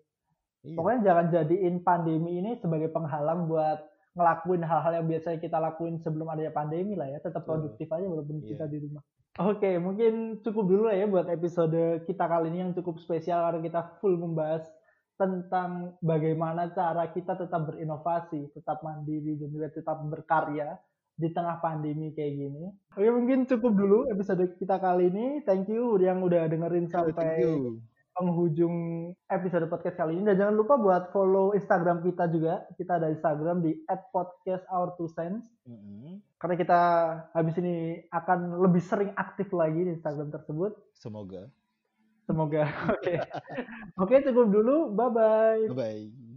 Iya. 0.66 0.76
Pokoknya 0.76 1.00
jangan 1.06 1.26
jadiin 1.30 1.76
pandemi 1.80 2.32
ini 2.38 2.58
sebagai 2.58 2.90
penghalang 2.90 3.46
buat 3.46 3.86
ngelakuin 4.18 4.66
hal-hal 4.66 4.94
yang 4.98 5.08
biasanya 5.08 5.38
kita 5.38 5.62
lakuin 5.62 6.02
sebelum 6.02 6.26
adanya 6.28 6.50
pandemi 6.50 6.98
lah 6.98 7.06
ya. 7.06 7.22
Tetap 7.22 7.46
produktif 7.46 7.86
aja 7.88 8.04
walaupun 8.04 8.42
Iya. 8.42 8.58
kita 8.58 8.66
di 8.66 8.82
rumah. 8.82 9.06
Oke, 9.40 9.80
mungkin 9.80 10.44
cukup 10.44 10.68
dulu 10.68 10.92
lah 10.92 11.00
ya 11.00 11.08
buat 11.08 11.32
episode 11.32 12.04
kita 12.04 12.28
kali 12.28 12.52
ini 12.52 12.60
yang 12.60 12.72
cukup 12.76 13.00
spesial 13.00 13.40
karena 13.40 13.64
kita 13.64 13.82
full 14.04 14.20
membahas 14.20 14.68
tentang 15.16 15.96
bagaimana 16.04 16.76
cara 16.76 17.08
kita 17.16 17.40
tetap 17.40 17.72
berinovasi, 17.72 18.52
tetap 18.52 18.84
mandiri 18.84 19.40
dan 19.40 19.48
juga 19.48 19.72
tetap 19.72 20.04
berkarya 20.12 20.76
di 21.16 21.32
tengah 21.32 21.60
pandemi 21.64 22.12
kayak 22.12 22.36
gini. 22.36 22.64
Oke, 22.96 23.08
mungkin 23.12 23.48
cukup 23.48 23.80
dulu 23.80 24.00
episode 24.12 24.44
kita 24.60 24.76
kali 24.76 25.08
ini. 25.08 25.40
Thank 25.48 25.72
you 25.72 25.96
yang 26.00 26.20
udah 26.20 26.48
dengerin 26.48 26.92
sampai. 26.92 27.44
Penghujung 28.16 29.10
episode 29.30 29.66
podcast 29.72 29.96
kali 29.98 30.18
ini. 30.20 30.24
Dan 30.30 30.36
jangan 30.46 30.56
lupa 30.56 30.76
buat 30.76 31.10
follow 31.14 31.56
Instagram 31.56 32.04
kita 32.04 32.30
juga. 32.30 32.66
Kita 32.76 32.98
ada 33.00 33.08
Instagram 33.10 33.64
di 33.64 33.72
@podcastour2cents. 33.86 35.46
Mm-mm. 35.66 36.20
Karena 36.40 36.56
kita 36.56 36.80
habis 37.34 37.56
ini 37.62 38.00
akan 38.10 38.62
lebih 38.64 38.84
sering 38.84 39.12
aktif 39.16 39.52
lagi 39.56 39.86
di 39.86 39.92
Instagram 39.96 40.30
tersebut. 40.34 40.72
Semoga. 40.96 41.48
Semoga. 42.30 42.70
Oke. 42.96 43.14
Oke, 43.98 44.16
cukup 44.22 44.48
dulu. 44.54 44.94
Bye-bye. 44.94 45.74
Bye 45.74 45.78
bye. 45.78 46.29